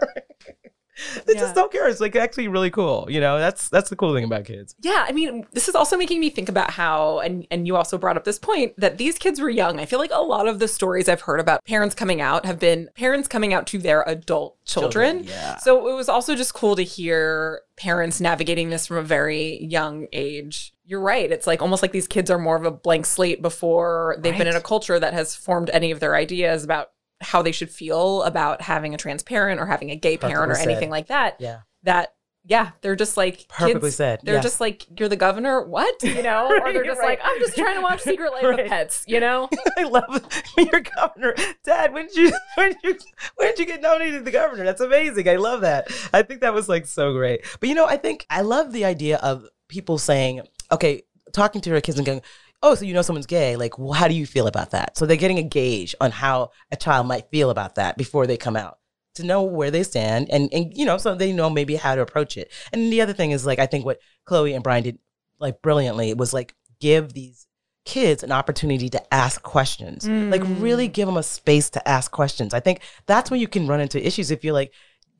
they 1.26 1.34
yeah. 1.34 1.40
just 1.40 1.54
don't 1.54 1.72
care. 1.72 1.88
It's 1.88 2.00
like 2.00 2.16
actually 2.16 2.48
really 2.48 2.70
cool. 2.70 3.06
You 3.08 3.20
know, 3.20 3.38
that's 3.38 3.68
that's 3.68 3.90
the 3.90 3.96
cool 3.96 4.14
thing 4.14 4.24
about 4.24 4.44
kids. 4.44 4.74
Yeah, 4.80 5.04
I 5.08 5.12
mean, 5.12 5.46
this 5.52 5.68
is 5.68 5.74
also 5.74 5.96
making 5.96 6.20
me 6.20 6.30
think 6.30 6.48
about 6.48 6.70
how, 6.70 7.20
and 7.20 7.46
and 7.50 7.66
you 7.66 7.76
also 7.76 7.98
brought 7.98 8.16
up 8.16 8.24
this 8.24 8.38
point 8.38 8.74
that 8.78 8.98
these 8.98 9.18
kids 9.18 9.40
were 9.40 9.50
young. 9.50 9.80
I 9.80 9.86
feel 9.86 9.98
like 9.98 10.10
a 10.12 10.22
lot 10.22 10.46
of 10.46 10.58
the 10.58 10.68
stories 10.68 11.08
I've 11.08 11.22
heard 11.22 11.40
about 11.40 11.64
parents 11.64 11.94
coming 11.94 12.20
out 12.20 12.44
have 12.44 12.58
been 12.58 12.90
parents 12.94 13.28
coming 13.28 13.54
out 13.54 13.66
to 13.68 13.78
their 13.78 14.02
adult 14.06 14.62
children. 14.64 15.24
children 15.24 15.24
yeah. 15.24 15.56
So 15.56 15.88
it 15.88 15.94
was 15.94 16.08
also 16.08 16.34
just 16.34 16.54
cool 16.54 16.76
to 16.76 16.82
hear 16.82 17.62
parents 17.76 18.20
navigating 18.20 18.70
this 18.70 18.86
from 18.86 18.98
a 18.98 19.02
very 19.02 19.62
young 19.64 20.06
age. 20.12 20.74
You're 20.84 21.00
right. 21.00 21.30
It's 21.30 21.46
like 21.46 21.62
almost 21.62 21.82
like 21.82 21.92
these 21.92 22.06
kids 22.06 22.30
are 22.30 22.38
more 22.38 22.56
of 22.56 22.64
a 22.64 22.70
blank 22.70 23.06
slate 23.06 23.40
before 23.40 24.16
they've 24.18 24.32
right. 24.32 24.38
been 24.38 24.48
in 24.48 24.56
a 24.56 24.60
culture 24.60 24.98
that 24.98 25.14
has 25.14 25.34
formed 25.34 25.70
any 25.70 25.90
of 25.90 26.00
their 26.00 26.14
ideas 26.14 26.64
about 26.64 26.90
how 27.22 27.42
they 27.42 27.52
should 27.52 27.70
feel 27.70 28.22
about 28.22 28.60
having 28.60 28.94
a 28.94 28.98
transparent 28.98 29.60
or 29.60 29.66
having 29.66 29.90
a 29.90 29.96
gay 29.96 30.16
parent 30.16 30.52
or 30.52 30.56
anything 30.56 30.90
like 30.90 31.08
that. 31.08 31.36
Yeah. 31.40 31.60
That 31.84 32.14
yeah, 32.44 32.70
they're 32.80 32.96
just 32.96 33.16
like 33.16 33.46
perfectly 33.48 33.88
kids, 33.88 33.96
said. 33.96 34.20
They're 34.24 34.40
just 34.40 34.60
like 34.60 34.84
you're 34.98 35.08
the 35.08 35.16
governor. 35.16 35.64
What 35.64 36.02
you 36.02 36.22
know? 36.22 36.48
right, 36.50 36.62
or 36.62 36.72
they're 36.72 36.84
just 36.84 36.98
right. 36.98 37.18
like 37.18 37.20
I'm 37.22 37.38
just 37.38 37.56
trying 37.56 37.76
to 37.76 37.80
watch 37.80 38.00
Secret 38.00 38.32
Life 38.32 38.42
right. 38.42 38.60
of 38.60 38.66
Pets. 38.66 39.04
You 39.06 39.20
know? 39.20 39.48
I 39.78 39.84
love 39.84 40.28
your 40.58 40.80
governor, 40.80 41.34
Dad. 41.64 41.92
When 41.92 42.08
did 42.08 42.16
you 42.16 42.32
when 42.56 42.70
did 42.70 42.78
you 42.82 42.98
when 43.36 43.48
did 43.48 43.58
you 43.60 43.66
get 43.66 43.80
nominated 43.80 44.20
to 44.20 44.24
the 44.24 44.32
governor? 44.32 44.64
That's 44.64 44.80
amazing. 44.80 45.28
I 45.28 45.36
love 45.36 45.60
that. 45.60 45.88
I 46.12 46.22
think 46.22 46.40
that 46.40 46.52
was 46.52 46.68
like 46.68 46.86
so 46.86 47.12
great. 47.12 47.44
But 47.60 47.68
you 47.68 47.76
know, 47.76 47.86
I 47.86 47.96
think 47.96 48.26
I 48.28 48.40
love 48.40 48.72
the 48.72 48.84
idea 48.84 49.18
of 49.18 49.46
people 49.68 49.98
saying 49.98 50.42
okay, 50.72 51.02
talking 51.32 51.60
to 51.60 51.70
her 51.70 51.80
kids 51.80 51.98
and 51.98 52.06
going, 52.06 52.22
oh, 52.62 52.74
so 52.74 52.84
you 52.84 52.94
know 52.94 53.02
someone's 53.02 53.26
gay. 53.26 53.56
Like, 53.56 53.78
well, 53.78 53.92
how 53.92 54.08
do 54.08 54.14
you 54.14 54.26
feel 54.26 54.46
about 54.46 54.70
that? 54.70 54.96
So 54.96 55.06
they're 55.06 55.16
getting 55.16 55.38
a 55.38 55.42
gauge 55.42 55.94
on 56.00 56.10
how 56.10 56.50
a 56.70 56.76
child 56.76 57.06
might 57.06 57.30
feel 57.30 57.50
about 57.50 57.74
that 57.76 57.96
before 57.96 58.26
they 58.26 58.36
come 58.36 58.56
out 58.56 58.78
to 59.14 59.24
know 59.24 59.42
where 59.42 59.70
they 59.70 59.82
stand 59.82 60.30
and, 60.30 60.52
and 60.52 60.74
you 60.76 60.86
know, 60.86 60.96
so 60.96 61.14
they 61.14 61.32
know 61.32 61.50
maybe 61.50 61.76
how 61.76 61.94
to 61.94 62.00
approach 62.00 62.36
it. 62.36 62.50
And 62.72 62.92
the 62.92 63.02
other 63.02 63.12
thing 63.12 63.32
is 63.32 63.44
like, 63.44 63.58
I 63.58 63.66
think 63.66 63.84
what 63.84 63.98
Chloe 64.24 64.54
and 64.54 64.64
Brian 64.64 64.84
did 64.84 64.98
like 65.38 65.60
brilliantly 65.60 66.14
was 66.14 66.32
like 66.32 66.54
give 66.80 67.12
these 67.12 67.46
kids 67.84 68.22
an 68.22 68.32
opportunity 68.32 68.88
to 68.88 69.14
ask 69.14 69.42
questions. 69.42 70.06
Like 70.08 70.40
mm. 70.40 70.62
really 70.62 70.88
give 70.88 71.06
them 71.06 71.16
a 71.16 71.22
space 71.22 71.68
to 71.70 71.88
ask 71.88 72.10
questions. 72.10 72.54
I 72.54 72.60
think 72.60 72.80
that's 73.06 73.30
when 73.30 73.40
you 73.40 73.48
can 73.48 73.66
run 73.66 73.80
into 73.80 74.04
issues 74.04 74.30
if 74.30 74.44
you're 74.44 74.54
like, 74.54 74.72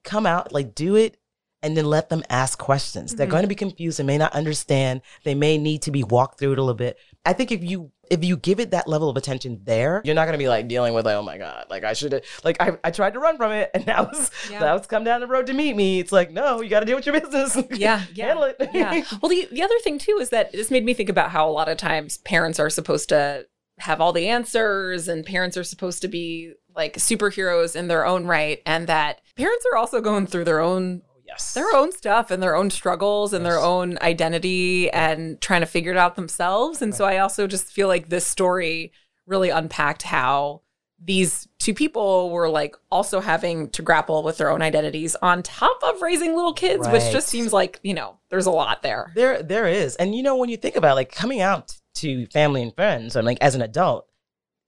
come 0.05 0.27
out, 0.27 0.53
like 0.53 0.75
do 0.75 0.97
it 0.97 1.19
and 1.63 1.77
then 1.77 1.85
let 1.85 2.09
them 2.09 2.25
ask 2.29 2.59
questions. 2.59 3.15
They're 3.15 3.27
mm-hmm. 3.27 3.31
going 3.31 3.43
to 3.43 3.49
be 3.49 3.55
confused. 3.55 3.99
They 3.99 4.05
may 4.05 4.19
not 4.19 4.33
understand. 4.35 5.03
They 5.25 5.35
may 5.35 5.59
need 5.59 5.83
to 5.83 5.91
be 5.91 6.03
walked 6.03 6.39
through 6.39 6.53
it 6.53 6.59
a 6.59 6.63
little 6.63 6.75
bit. 6.75 6.99
I 7.25 7.33
think 7.33 7.53
if 7.53 7.63
you 7.63 7.93
if 8.11 8.25
you 8.25 8.37
give 8.37 8.59
it 8.61 8.73
that 8.73 8.89
level 8.89 9.09
of 9.09 9.17
attention 9.17 9.61
there, 9.65 10.03
you're 10.05 10.15
not 10.15 10.25
going 10.25 10.33
to 10.35 10.39
be 10.39 10.49
like 10.49 10.67
dealing 10.69 10.93
with 10.93 11.07
like, 11.07 11.15
oh 11.15 11.23
my 11.23 11.39
god, 11.39 11.67
like 11.71 11.85
I 11.85 11.93
should 11.93 12.13
have 12.13 12.23
like 12.45 12.57
I, 12.61 12.77
I 12.83 12.91
tried 12.91 13.13
to 13.15 13.21
run 13.21 13.37
from 13.37 13.53
it 13.53 13.71
and 13.75 13.87
now 13.87 14.09
it's 14.13 14.31
Yeah. 14.51 14.59
now 14.61 14.77
it's 14.77 14.87
come 14.89 15.05
down 15.05 15.21
the 15.21 15.27
road 15.29 15.47
to 15.47 15.53
meet 15.55 15.77
me. 15.77 16.01
It's 16.01 16.11
like 16.13 16.31
no, 16.33 16.61
you 16.61 16.69
got 16.69 16.81
to 16.81 16.87
deal 16.87 16.97
with 16.97 17.07
your 17.07 17.19
business. 17.21 17.57
Yeah, 17.71 18.03
yeah, 18.15 18.27
handle 18.27 18.45
it. 18.45 18.57
yeah. 18.75 19.05
Well, 19.23 19.29
the 19.31 19.47
the 19.53 19.63
other 19.63 19.79
thing 19.85 19.99
too 19.99 20.19
is 20.21 20.31
that 20.31 20.53
this 20.53 20.71
made 20.71 20.85
me 20.85 20.95
think 20.95 21.09
about 21.09 21.31
how 21.31 21.49
a 21.49 21.53
lot 21.53 21.69
of 21.69 21.79
times 21.79 22.19
parents 22.19 22.59
are 22.59 22.71
supposed 22.71 23.09
to 23.11 23.47
have 23.79 24.01
all 24.01 24.13
the 24.13 24.29
answers, 24.29 25.09
and 25.09 25.25
parents 25.25 25.57
are 25.57 25.65
supposed 25.65 26.03
to 26.03 26.09
be 26.09 26.53
like 26.77 26.95
superheroes 26.97 27.75
in 27.77 27.89
their 27.89 28.05
own 28.05 28.27
right, 28.27 28.61
and 28.67 28.87
that 28.89 29.21
parents 29.37 29.65
are 29.73 29.77
also 29.77 30.01
going 30.01 30.27
through 30.27 30.45
their 30.45 30.61
own 30.61 31.03
yes, 31.33 31.55
their 31.55 31.75
own 31.75 31.93
stuff 31.93 32.31
and 32.31 32.43
their 32.43 32.55
own 32.55 32.71
struggles 32.71 33.33
and 33.33 33.45
their 33.45 33.59
own 33.59 33.99
identity 34.01 34.91
and 34.91 35.41
trying 35.41 35.61
to 35.61 35.67
figure 35.67 35.93
it 35.93 35.99
out 35.99 36.17
themselves. 36.17 36.83
And 36.83 36.95
so 36.95 37.05
I 37.05 37.19
also 37.19 37.47
just 37.47 37.67
feel 37.67 37.89
like 37.89 38.09
this 38.09 38.27
story 38.27 38.93
really 39.27 39.51
unpacked 39.51 40.03
how 40.03 40.63
these 41.05 41.49
two 41.59 41.75
people 41.75 42.31
were 42.31 42.49
like 42.49 42.77
also 42.91 43.21
having 43.21 43.69
to 43.71 43.83
grapple 43.83 44.23
with 44.23 44.39
their 44.39 44.51
own 44.51 44.63
identities 44.63 45.17
on 45.17 45.43
top 45.43 45.83
of 45.83 46.01
raising 46.01 46.37
little 46.37 46.53
kids, 46.53 46.89
which 46.89 47.11
just 47.11 47.29
seems 47.29 47.53
like, 47.53 47.81
you 47.83 47.95
know, 47.95 48.19
there's 48.31 48.47
a 48.47 48.53
lot 48.53 48.83
there. 48.83 49.13
There, 49.17 49.43
there 49.43 49.67
is, 49.67 49.97
and 49.97 50.15
you 50.15 50.23
know 50.23 50.37
when 50.37 50.49
you 50.49 50.57
think 50.57 50.77
about 50.77 50.95
like 50.95 51.13
coming 51.13 51.41
out 51.41 51.77
to 51.95 52.27
family 52.27 52.63
and 52.63 52.75
friends, 52.75 53.17
and 53.17 53.27
like 53.27 53.39
as 53.41 53.55
an 53.55 53.63
adult, 53.63 54.07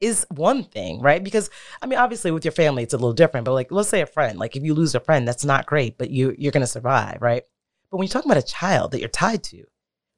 is 0.05 0.27
one 0.31 0.63
thing, 0.65 1.01
right? 1.01 1.23
Because 1.23 1.51
I 1.83 1.87
mean, 1.87 1.99
obviously 1.99 2.31
with 2.31 2.45
your 2.45 2.53
family 2.53 2.83
it's 2.83 2.95
a 2.95 2.99
little 2.99 3.13
different, 3.13 3.45
but 3.45 3.53
like 3.55 3.71
let's 3.73 3.89
say 3.89 4.01
a 4.03 4.07
friend, 4.07 4.39
like 4.39 4.57
if 4.57 4.63
you 4.63 4.75
lose 4.75 4.95
a 4.95 5.01
friend, 5.01 5.27
that's 5.27 5.45
not 5.45 5.67
great, 5.67 5.99
but 5.99 6.11
you 6.11 6.35
you're 6.39 6.53
gonna 6.53 6.67
survive, 6.67 7.19
right? 7.21 7.43
But 7.91 7.97
when 7.99 8.07
you're 8.07 8.13
talking 8.13 8.31
about 8.31 8.43
a 8.45 8.47
child 8.47 8.91
that 8.91 9.01
you're 9.01 9.09
tied 9.09 9.43
to, 9.45 9.65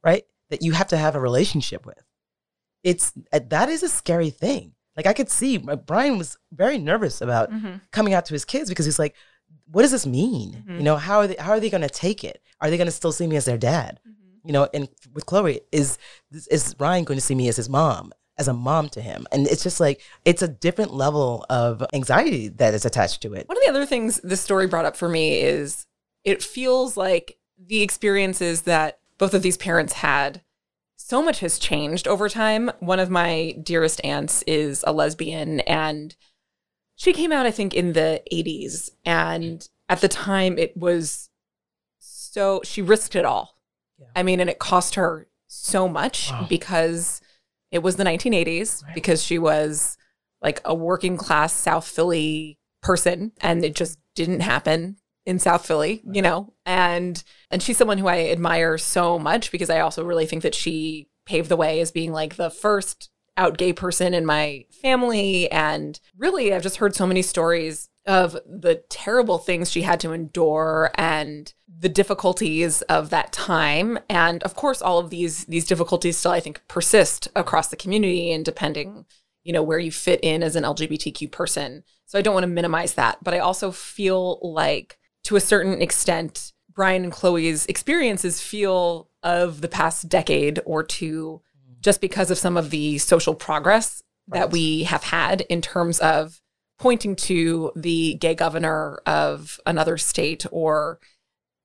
right, 0.04 0.24
that 0.50 0.62
you 0.62 0.72
have 0.72 0.88
to 0.88 0.96
have 0.96 1.14
a 1.14 1.20
relationship 1.20 1.86
with, 1.86 2.02
it's 2.82 3.12
uh, 3.32 3.40
that 3.48 3.68
is 3.68 3.82
a 3.82 3.88
scary 3.88 4.30
thing. 4.30 4.72
Like 4.96 5.06
I 5.06 5.12
could 5.12 5.30
see 5.30 5.62
uh, 5.68 5.76
Brian 5.76 6.18
was 6.18 6.38
very 6.52 6.78
nervous 6.78 7.20
about 7.20 7.50
coming 7.90 8.14
out 8.14 8.24
to 8.26 8.34
his 8.34 8.44
kids 8.44 8.68
because 8.68 8.86
he's 8.86 8.98
like, 8.98 9.14
what 9.70 9.82
does 9.82 9.90
this 9.90 10.06
mean? 10.06 10.64
Mhm. 10.66 10.78
You 10.78 10.82
know, 10.84 10.96
how 10.96 11.18
are 11.18 11.26
they 11.26 11.36
how 11.38 11.52
are 11.52 11.60
they 11.60 11.70
gonna 11.70 11.88
take 11.88 12.24
it? 12.24 12.40
Are 12.60 12.70
they 12.70 12.78
gonna 12.78 12.90
still 12.90 13.12
see 13.12 13.26
me 13.26 13.36
as 13.36 13.44
their 13.44 13.58
dad? 13.58 14.00
Mm-hmm. 14.00 14.48
You 14.48 14.52
know, 14.52 14.68
and 14.72 14.88
with 15.12 15.26
Chloe, 15.26 15.60
is 15.72 15.98
is 16.30 16.74
Ryan 16.78 17.04
going 17.04 17.18
to 17.18 17.24
see 17.24 17.34
me 17.34 17.48
as 17.48 17.56
his 17.56 17.68
mom, 17.68 18.12
as 18.38 18.48
a 18.48 18.52
mom 18.52 18.88
to 18.90 19.00
him? 19.00 19.26
And 19.32 19.46
it's 19.46 19.62
just 19.62 19.80
like 19.80 20.00
it's 20.24 20.42
a 20.42 20.48
different 20.48 20.92
level 20.94 21.44
of 21.50 21.84
anxiety 21.92 22.48
that 22.48 22.74
is 22.74 22.84
attached 22.84 23.22
to 23.22 23.34
it. 23.34 23.48
One 23.48 23.56
of 23.58 23.62
the 23.64 23.70
other 23.70 23.86
things 23.86 24.20
this 24.22 24.40
story 24.40 24.66
brought 24.66 24.84
up 24.84 24.96
for 24.96 25.08
me 25.08 25.40
is 25.40 25.86
it 26.24 26.42
feels 26.42 26.96
like 26.96 27.38
the 27.58 27.82
experiences 27.82 28.62
that 28.62 28.98
both 29.18 29.32
of 29.32 29.42
these 29.42 29.56
parents 29.56 29.94
had, 29.94 30.42
so 30.96 31.22
much 31.22 31.40
has 31.40 31.58
changed 31.58 32.06
over 32.08 32.28
time. 32.28 32.70
One 32.80 32.98
of 33.00 33.08
my 33.10 33.54
dearest 33.62 34.00
aunts 34.04 34.42
is 34.46 34.82
a 34.86 34.92
lesbian, 34.92 35.60
and 35.60 36.14
she 36.96 37.12
came 37.12 37.32
out, 37.32 37.46
I 37.46 37.50
think, 37.50 37.72
in 37.74 37.92
the 37.92 38.22
80s. 38.32 38.90
And 39.04 39.66
at 39.88 40.00
the 40.00 40.08
time, 40.08 40.58
it 40.58 40.76
was 40.76 41.30
so, 41.98 42.60
she 42.64 42.82
risked 42.82 43.14
it 43.14 43.24
all. 43.24 43.56
Yeah. 43.98 44.06
I 44.16 44.22
mean, 44.22 44.40
and 44.40 44.50
it 44.50 44.58
cost 44.58 44.96
her 44.96 45.28
so 45.46 45.88
much 45.88 46.30
Wow. 46.30 46.46
because 46.48 47.20
it 47.70 47.80
was 47.82 47.96
the 47.96 48.04
1980s, 48.04 48.82
Right. 48.84 48.94
because 48.94 49.22
she 49.22 49.38
was 49.38 49.96
like 50.42 50.60
a 50.64 50.74
working 50.74 51.16
class 51.16 51.52
South 51.52 51.86
Philly 51.86 52.58
person 52.82 53.32
and 53.40 53.64
it 53.64 53.74
just 53.74 53.98
didn't 54.14 54.40
happen 54.40 54.96
in 55.24 55.38
South 55.38 55.66
Philly, 55.66 56.02
you 56.12 56.22
know. 56.22 56.52
And 56.64 57.22
and 57.50 57.62
she's 57.62 57.76
someone 57.76 57.98
who 57.98 58.06
I 58.06 58.28
admire 58.28 58.78
so 58.78 59.18
much 59.18 59.50
because 59.50 59.70
I 59.70 59.80
also 59.80 60.04
really 60.04 60.26
think 60.26 60.42
that 60.42 60.54
she 60.54 61.08
paved 61.24 61.48
the 61.48 61.56
way 61.56 61.80
as 61.80 61.90
being 61.90 62.12
like 62.12 62.36
the 62.36 62.50
first 62.50 63.10
out 63.36 63.58
gay 63.58 63.72
person 63.72 64.14
in 64.14 64.24
my 64.24 64.64
family 64.82 65.50
and 65.50 65.98
really 66.16 66.54
I've 66.54 66.62
just 66.62 66.76
heard 66.76 66.94
so 66.94 67.06
many 67.06 67.20
stories 67.22 67.88
of 68.06 68.32
the 68.46 68.82
terrible 68.88 69.38
things 69.38 69.70
she 69.70 69.82
had 69.82 70.00
to 70.00 70.12
endure 70.12 70.90
and 70.94 71.52
the 71.78 71.88
difficulties 71.88 72.82
of 72.82 73.10
that 73.10 73.32
time 73.32 73.98
and 74.08 74.42
of 74.44 74.54
course 74.54 74.80
all 74.80 74.98
of 74.98 75.10
these 75.10 75.44
these 75.46 75.66
difficulties 75.66 76.16
still 76.16 76.30
I 76.30 76.40
think 76.40 76.62
persist 76.68 77.28
across 77.34 77.68
the 77.68 77.76
community 77.76 78.32
and 78.32 78.44
depending 78.44 79.04
you 79.46 79.52
know 79.52 79.62
where 79.62 79.78
you 79.78 79.92
fit 79.92 80.20
in 80.22 80.42
as 80.42 80.56
an 80.56 80.64
LGBTQ 80.64 81.30
person. 81.30 81.84
So 82.06 82.18
I 82.18 82.22
don't 82.22 82.34
want 82.34 82.44
to 82.44 82.48
minimize 82.48 82.94
that, 82.94 83.18
but 83.22 83.32
I 83.32 83.38
also 83.38 83.70
feel 83.70 84.40
like 84.42 84.98
to 85.24 85.36
a 85.36 85.40
certain 85.40 85.80
extent 85.80 86.52
Brian 86.74 87.04
and 87.04 87.12
Chloe's 87.12 87.64
experiences 87.66 88.40
feel 88.40 89.08
of 89.22 89.60
the 89.60 89.68
past 89.68 90.08
decade 90.08 90.60
or 90.66 90.82
two 90.82 91.42
just 91.80 92.00
because 92.00 92.30
of 92.30 92.38
some 92.38 92.56
of 92.56 92.70
the 92.70 92.98
social 92.98 93.34
progress 93.34 94.02
that 94.28 94.50
we 94.50 94.82
have 94.82 95.04
had 95.04 95.42
in 95.42 95.62
terms 95.62 96.00
of 96.00 96.40
pointing 96.78 97.16
to 97.16 97.72
the 97.74 98.14
gay 98.14 98.34
governor 98.34 99.00
of 99.06 99.58
another 99.66 99.96
state 99.96 100.44
or 100.50 100.98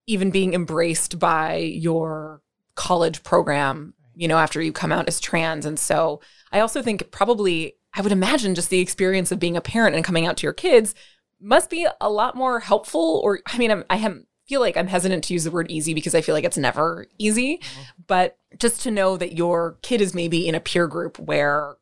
even 0.08 0.32
being 0.32 0.54
embraced 0.54 1.20
by 1.20 1.58
your 1.58 2.42
college 2.76 3.24
program, 3.24 3.94
you 4.16 4.28
know, 4.28 4.38
after 4.38 4.62
you 4.62 4.72
come 4.72 4.92
out 4.92 5.08
as 5.08 5.20
trans. 5.20 5.66
And 5.66 5.78
so 5.78 6.22
I 6.52 6.60
also 6.60 6.82
think 6.82 7.12
probably, 7.12 7.76
I 7.94 8.02
would 8.02 8.12
imagine 8.12 8.56
just 8.56 8.70
the 8.70 8.80
experience 8.80 9.32
of 9.32 9.40
being 9.40 9.58
a 9.58 9.62
parent 9.62 9.96
and 9.96 10.06
coming 10.06 10.26
out 10.26 10.38
to 10.38 10.44
your 10.44 10.54
kids 10.54 10.96
must 11.40 11.70
be 11.70 11.88
a 12.00 12.10
lot 12.10 12.36
more 12.36 12.60
helpful. 12.60 13.22
Or, 13.24 13.40
I 13.48 13.58
mean, 13.58 13.72
I'm, 13.72 13.84
I 13.90 13.98
am, 13.98 14.28
feel 14.48 14.62
like 14.62 14.76
I'm 14.76 14.88
hesitant 14.88 15.24
to 15.26 15.34
use 15.34 15.44
the 15.44 15.52
word 15.52 15.72
easy 15.72 15.94
because 15.94 16.16
I 16.16 16.22
feel 16.22 16.36
like 16.36 16.44
it's 16.44 16.58
never 16.58 17.08
easy. 17.18 17.58
Mm-hmm. 17.58 17.82
But 18.08 18.38
just 18.58 18.82
to 18.84 18.92
know 18.92 19.18
that 19.18 19.38
your 19.38 19.78
kid 19.82 20.02
is 20.02 20.14
maybe 20.14 20.48
in 20.48 20.56
a 20.56 20.60
peer 20.60 20.88
group 20.88 21.20
where 21.20 21.76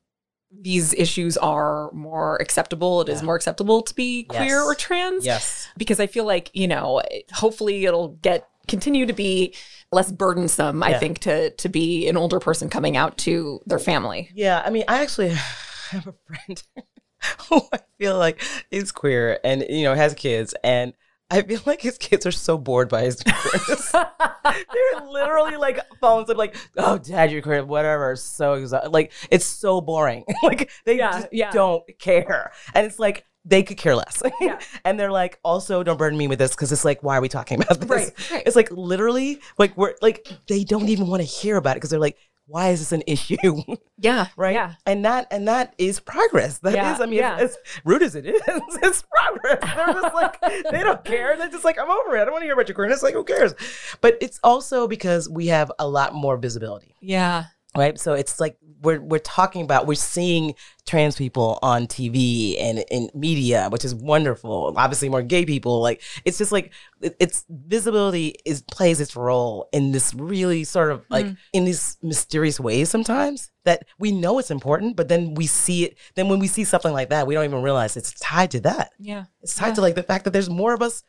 these 0.52 0.94
issues 0.96 1.38
are 1.38 1.92
more 1.92 2.38
acceptable, 2.38 3.02
it 3.02 3.10
is 3.10 3.20
Yeah. 3.22 3.26
more 3.26 3.36
acceptable 3.36 3.82
to 3.84 3.94
be 3.96 4.24
queer 4.24 4.46
Yes. 4.58 4.66
or 4.66 4.76
trans 4.76 5.26
Yes. 5.26 5.68
because 5.78 6.00
I 6.00 6.08
feel 6.08 6.26
like, 6.26 6.50
you 6.54 6.68
know, 6.68 7.02
hopefully 7.34 7.86
it'll 7.86 8.10
get 8.22 8.48
continue 8.68 9.06
to 9.08 9.14
be 9.14 9.54
less 9.92 10.12
burdensome, 10.12 10.84
I 10.84 10.94
think, 11.00 11.20
to 11.20 11.50
to 11.52 11.70
be 11.70 12.08
an 12.08 12.18
older 12.18 12.40
person 12.40 12.70
coming 12.70 12.96
out 12.98 13.18
to 13.20 13.60
their 13.66 13.80
family. 13.80 14.30
Yeah, 14.36 14.62
I 14.66 14.70
mean, 14.70 14.84
I 14.88 15.02
actually 15.02 15.30
have 15.92 16.08
a 16.08 16.14
friend 16.28 16.64
who 17.50 17.62
I 17.74 17.80
feel 17.98 18.18
like 18.18 18.42
is 18.72 18.92
queer 18.92 19.40
and 19.44 19.66
you 19.70 19.84
know 19.84 19.96
has 19.96 20.14
kids, 20.14 20.54
and 20.64 20.94
I 21.32 21.42
feel 21.44 21.62
like 21.66 21.82
his 21.82 21.98
kids 21.98 22.26
are 22.26 22.32
so 22.32 22.58
bored 22.58 22.90
by 22.90 23.04
his 23.04 23.22
queerness. 23.24 23.92
They're 24.44 25.02
literally 25.08 25.58
like 25.58 25.80
phones. 26.02 26.30
I'm 26.30 26.38
like, 26.38 26.56
"Oh, 26.78 26.98
Dad, 26.98 27.32
you're 27.32 27.42
queer, 27.42 27.64
whatever." 27.64 28.16
So 28.16 28.54
exhausted. 28.54 28.90
Like 28.92 29.12
it's 29.30 29.46
so 29.46 29.80
boring. 29.82 30.26
like 30.44 30.72
they 30.86 30.98
Yeah, 30.98 31.12
just 31.12 31.28
yeah. 31.32 31.52
don't 31.52 31.84
care, 32.00 32.52
and 32.74 32.86
it's 32.88 33.00
like 33.00 33.26
they 33.46 33.64
could 33.64 33.78
care 33.78 33.96
less. 33.96 34.22
Yeah. 34.42 34.60
and 34.84 35.00
they're 35.00 35.12
like, 35.12 35.40
also, 35.44 35.84
don't 35.84 35.98
burden 35.98 36.18
me 36.18 36.28
with 36.28 36.40
this 36.40 36.52
because 36.52 36.72
it's 36.72 36.84
like, 36.86 37.04
why 37.04 37.18
are 37.18 37.22
we 37.22 37.30
talking 37.30 37.62
about 37.62 37.80
this? 37.80 37.90
Right, 37.90 38.32
right. 38.32 38.44
It's 38.46 38.56
like 38.56 38.70
literally, 38.72 39.40
like 39.58 39.76
we're 39.78 39.94
like 40.02 40.28
they 40.48 40.64
don't 40.64 40.90
even 40.90 41.08
want 41.08 41.22
to 41.22 41.28
hear 41.28 41.58
about 41.58 41.72
it 41.72 41.76
because 41.76 41.90
they're 41.92 42.00
like, 42.00 42.18
why 42.50 42.70
is 42.70 42.80
this 42.80 42.92
an 42.92 43.04
issue? 43.08 43.38
Yeah. 44.02 44.28
right? 44.38 44.54
Yeah. 44.54 44.76
And 44.86 45.04
that 45.04 45.28
and 45.30 45.50
that 45.50 45.74
is 45.78 46.00
progress. 46.00 46.60
That 46.60 46.70
is, 46.70 46.76
Yeah, 46.78 46.98
I 47.02 47.06
mean, 47.06 47.20
yeah. 47.20 47.36
as, 47.36 47.52
as 47.52 47.58
rude 47.84 48.02
as 48.02 48.16
it 48.16 48.26
is, 48.26 48.42
it's 48.48 49.04
progress. 49.04 49.60
They're 49.76 49.94
just 50.02 50.16
like 50.16 50.40
they 50.72 50.84
don't 50.84 51.04
care. 51.04 51.36
They're 51.38 51.50
just 51.50 51.66
like, 51.66 51.78
I'm 51.78 51.90
over 51.92 52.16
it. 52.16 52.22
I 52.22 52.24
don't 52.24 52.32
want 52.32 52.44
to 52.44 52.46
hear 52.46 52.54
about 52.54 52.70
your 52.70 52.76
queerness. 52.76 53.04
Like, 53.04 53.14
who 53.14 53.26
cares? 53.26 53.54
But 54.00 54.18
it's 54.22 54.40
also 54.42 54.88
because 54.88 55.28
we 55.30 55.48
have 55.48 55.70
a 55.80 55.88
lot 55.88 56.14
more 56.14 56.38
visibility, 56.38 56.96
Yeah. 57.02 57.44
right? 57.76 58.00
So 58.00 58.14
it's 58.14 58.40
like 58.40 58.58
we're 58.82 59.02
we're 59.02 59.20
talking 59.20 59.62
about 59.62 59.88
we're 59.88 59.96
seeing 59.96 60.56
trans 60.86 61.16
people 61.16 61.60
on 61.62 61.86
TV 61.88 62.56
and 62.60 62.84
in 62.90 63.10
media, 63.14 63.68
which 63.72 63.84
is 63.86 63.94
wonderful. 63.94 64.74
Obviously, 64.78 65.10
more 65.10 65.22
gay 65.22 65.46
people. 65.46 65.82
Like 65.82 66.02
it's 66.26 66.38
just 66.38 66.52
like 66.52 66.72
it- 67.02 67.16
it's 67.20 67.46
visibility 67.50 68.36
is 68.46 68.62
plays 68.64 69.00
its 69.02 69.16
role 69.16 69.70
in 69.74 69.92
this 69.92 70.14
really 70.14 70.64
sort 70.64 70.92
of 70.92 71.06
like 71.10 71.26
mm-hmm. 71.26 71.36
in 71.54 71.66
these 71.66 71.98
mysterious 72.02 72.60
ways 72.60 72.90
sometimes 72.90 73.52
that 73.66 73.84
we 74.00 74.12
know 74.12 74.40
it's 74.40 74.52
important, 74.52 74.96
but 74.96 75.08
then 75.10 75.34
we 75.36 75.46
see 75.46 75.84
it. 75.86 75.98
Then 76.16 76.30
when 76.30 76.40
we 76.40 76.48
see 76.48 76.64
something 76.64 76.94
like 76.94 77.10
that, 77.10 77.28
we 77.28 77.34
don't 77.36 77.46
even 77.46 77.62
realize 77.62 77.98
it's 77.98 78.14
tied 78.20 78.52
to 78.52 78.60
that. 78.62 78.92
Yeah. 79.00 79.26
It's 79.42 79.56
tied 79.56 79.70
Yeah. 79.70 79.74
to 79.76 79.82
like 79.82 79.96
the 79.96 80.04
fact 80.04 80.24
that 80.24 80.32
there's 80.32 80.50
more 80.50 80.74
of 80.74 80.82
us 80.82 81.04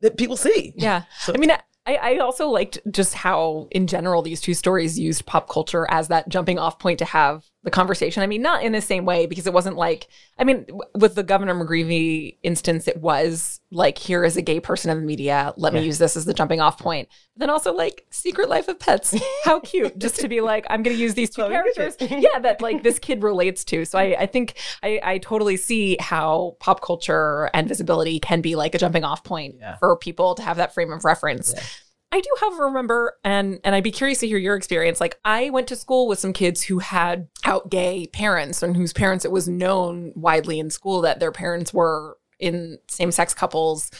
that 0.00 0.16
people 0.16 0.36
see. 0.36 0.72
Yeah. 0.76 1.02
So- 1.20 1.32
I 1.34 1.38
mean, 1.38 1.50
I, 1.50 1.60
I, 1.86 1.96
I 1.96 2.18
also 2.18 2.48
liked 2.48 2.78
just 2.90 3.14
how, 3.14 3.68
in 3.70 3.86
general, 3.86 4.22
these 4.22 4.40
two 4.40 4.54
stories 4.54 4.98
used 4.98 5.24
pop 5.24 5.48
culture 5.48 5.86
as 5.90 6.08
that 6.08 6.28
jumping 6.28 6.58
off 6.58 6.78
point 6.78 6.98
to 6.98 7.04
have 7.04 7.44
the 7.66 7.70
conversation. 7.72 8.22
I 8.22 8.26
mean, 8.28 8.40
not 8.42 8.62
in 8.62 8.70
the 8.72 8.80
same 8.80 9.04
way 9.04 9.26
because 9.26 9.46
it 9.46 9.52
wasn't 9.52 9.76
like, 9.76 10.06
I 10.38 10.44
mean, 10.44 10.64
with 10.94 11.16
the 11.16 11.24
Governor 11.24 11.52
McGreevey 11.52 12.36
instance, 12.44 12.86
it 12.86 12.96
was 13.02 13.60
like, 13.72 13.98
here 13.98 14.24
is 14.24 14.36
a 14.36 14.42
gay 14.42 14.60
person 14.60 14.88
in 14.90 14.98
the 15.00 15.04
media. 15.04 15.52
Let 15.56 15.74
me 15.74 15.84
use 15.84 15.98
this 15.98 16.16
as 16.16 16.24
the 16.26 16.32
jumping 16.32 16.60
off 16.60 16.78
point. 16.78 17.08
But 17.34 17.40
then 17.40 17.50
also 17.50 17.74
like 17.74 18.06
Secret 18.10 18.48
Life 18.48 18.68
of 18.68 18.78
Pets. 18.78 19.16
How 19.44 19.58
cute. 19.64 19.98
just 19.98 20.20
to 20.20 20.28
be 20.28 20.40
like, 20.40 20.64
I'm 20.70 20.84
going 20.84 20.96
to 20.96 21.02
use 21.02 21.14
these 21.14 21.28
two 21.28 21.42
Chloe 21.42 21.50
characters. 21.50 21.96
Yeah, 22.00 22.38
that 22.38 22.62
like 22.62 22.84
this 22.84 23.00
kid 23.00 23.22
relates 23.24 23.64
to. 23.64 23.84
So 23.84 23.98
I, 23.98 24.16
I 24.20 24.26
think 24.26 24.54
I, 24.84 25.00
I 25.02 25.18
totally 25.18 25.56
see 25.56 25.96
how 25.98 26.56
pop 26.60 26.80
culture 26.82 27.50
and 27.52 27.66
visibility 27.68 28.20
can 28.20 28.40
be 28.40 28.54
like 28.54 28.76
a 28.76 28.78
jumping 28.78 29.02
off 29.02 29.24
point 29.24 29.56
Yeah. 29.58 29.76
for 29.78 29.96
people 29.96 30.36
to 30.36 30.42
have 30.42 30.56
that 30.58 30.72
frame 30.72 30.92
of 30.92 31.04
reference. 31.04 31.52
Yeah. 31.54 31.62
I 32.16 32.20
do, 32.20 32.30
however, 32.40 32.64
remember, 32.64 33.18
and 33.24 33.60
and 33.62 33.74
I'd 33.74 33.84
be 33.84 33.90
curious 33.90 34.20
to 34.20 34.26
hear 34.26 34.38
your 34.38 34.56
experience. 34.56 35.02
Like, 35.02 35.18
I 35.22 35.50
went 35.50 35.68
to 35.68 35.76
school 35.76 36.08
with 36.08 36.18
some 36.18 36.32
kids 36.32 36.62
who 36.62 36.78
had 36.78 37.28
out 37.44 37.68
gay 37.68 38.06
parents, 38.06 38.62
and 38.62 38.74
whose 38.74 38.94
parents 38.94 39.26
it 39.26 39.30
was 39.30 39.46
known 39.46 40.12
widely 40.14 40.58
in 40.58 40.70
school 40.70 41.02
that 41.02 41.20
their 41.20 41.30
parents 41.30 41.74
were 41.74 42.16
in 42.38 42.78
same 42.88 43.12
sex 43.12 43.34
couples, 43.34 43.90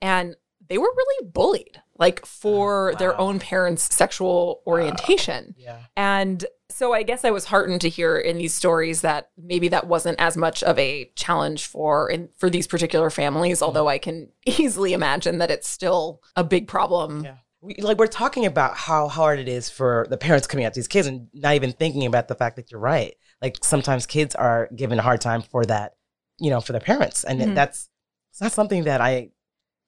and 0.00 0.36
they 0.68 0.78
were 0.78 0.90
really 0.96 1.28
bullied, 1.28 1.82
like 1.98 2.24
for 2.24 2.92
oh, 2.92 2.96
their 2.96 3.10
wow. 3.10 3.18
own 3.18 3.38
parents' 3.40 3.92
sexual 3.92 4.62
orientation. 4.68 5.56
Yeah. 5.58 5.78
And 5.96 6.44
so 6.70 6.92
I 6.92 7.02
guess 7.02 7.24
I 7.24 7.32
was 7.32 7.44
heartened 7.44 7.80
to 7.80 7.88
hear 7.88 8.16
in 8.16 8.38
these 8.38 8.54
stories 8.54 9.00
that 9.00 9.30
maybe 9.36 9.68
that 9.68 9.88
wasn't 9.88 10.20
as 10.20 10.36
much 10.36 10.62
of 10.62 10.78
a 10.78 11.10
challenge 11.16 11.66
for 11.66 12.08
in, 12.08 12.28
for 12.36 12.48
these 12.48 12.68
particular 12.68 13.10
families, 13.10 13.58
mm-hmm. 13.58 13.64
although 13.64 13.88
I 13.88 13.98
can 13.98 14.28
easily 14.46 14.92
imagine 14.92 15.38
that 15.38 15.50
it's 15.50 15.68
still 15.68 16.22
a 16.36 16.44
big 16.44 16.68
problem. 16.68 17.24
Yeah. 17.24 17.34
We, 17.64 17.76
like 17.76 17.96
we're 17.98 18.06
talking 18.08 18.44
about 18.44 18.76
how 18.76 19.08
hard 19.08 19.38
it 19.38 19.48
is 19.48 19.70
for 19.70 20.06
the 20.10 20.18
parents 20.18 20.46
coming 20.46 20.66
out 20.66 20.74
to 20.74 20.78
these 20.80 20.86
kids 20.88 21.06
and 21.06 21.28
not 21.32 21.54
even 21.54 21.72
thinking 21.72 22.04
about 22.04 22.28
the 22.28 22.34
fact 22.34 22.56
that 22.56 22.70
you're 22.70 22.78
right. 22.80 23.14
Like 23.40 23.56
sometimes 23.62 24.04
kids 24.04 24.34
are 24.34 24.68
given 24.76 24.98
a 24.98 25.02
hard 25.02 25.22
time 25.22 25.40
for 25.40 25.64
that, 25.64 25.94
you 26.38 26.50
know, 26.50 26.60
for 26.60 26.72
their 26.72 26.80
parents. 26.82 27.24
And 27.24 27.40
Mhm. 27.40 27.54
that's 27.54 27.88
it's 28.32 28.40
not 28.42 28.52
something 28.52 28.84
that 28.84 29.00
I 29.00 29.30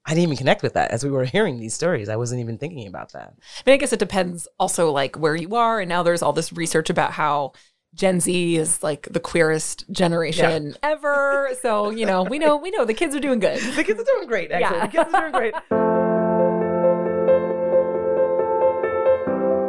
I 0.07 0.11
didn't 0.11 0.23
even 0.23 0.37
connect 0.37 0.62
with 0.62 0.73
that 0.75 0.91
as 0.93 1.05
we 1.05 1.11
were 1.11 1.25
hearing 1.25 1.59
these 1.59 1.75
stories. 1.75 2.09
I 2.09 2.17
wasn't 2.17 2.41
even 2.41 2.57
thinking 2.59 2.87
about 2.87 3.12
that. 3.12 3.35
I 3.35 3.62
mean, 3.67 3.75
I 3.75 3.77
guess 3.77 3.93
it 3.93 3.99
depends 3.99 4.49
also 4.59 4.91
like 4.91 5.17
where 5.17 5.35
you 5.37 5.57
are. 5.57 5.81
And 5.81 5.89
now 5.89 6.03
there's 6.03 6.23
all 6.23 6.33
this 6.33 6.53
research 6.55 6.89
about 6.89 7.11
how 7.12 7.53
Gen 7.93 8.21
Z 8.21 8.57
is 8.57 8.83
like 8.83 9.09
the 9.11 9.21
queerest 9.21 9.85
generation 9.91 10.77
ever. 10.83 11.51
So, 11.61 11.91
you 11.91 12.07
know, 12.07 12.23
we 12.23 12.39
know 12.39 12.57
we 12.57 12.71
know 12.71 12.85
the 12.87 12.95
kids 12.95 13.15
are 13.15 13.21
doing 13.21 13.41
good. 13.41 13.61
The 13.77 13.85
kids 13.85 14.01
are 14.01 14.05
doing 14.15 14.29
great, 14.29 14.51
actually. 14.51 14.79
Yeah. 14.79 14.87
The 14.87 14.93
kids 14.93 15.15
are 15.15 15.21
doing 15.21 15.33
great. 15.33 15.55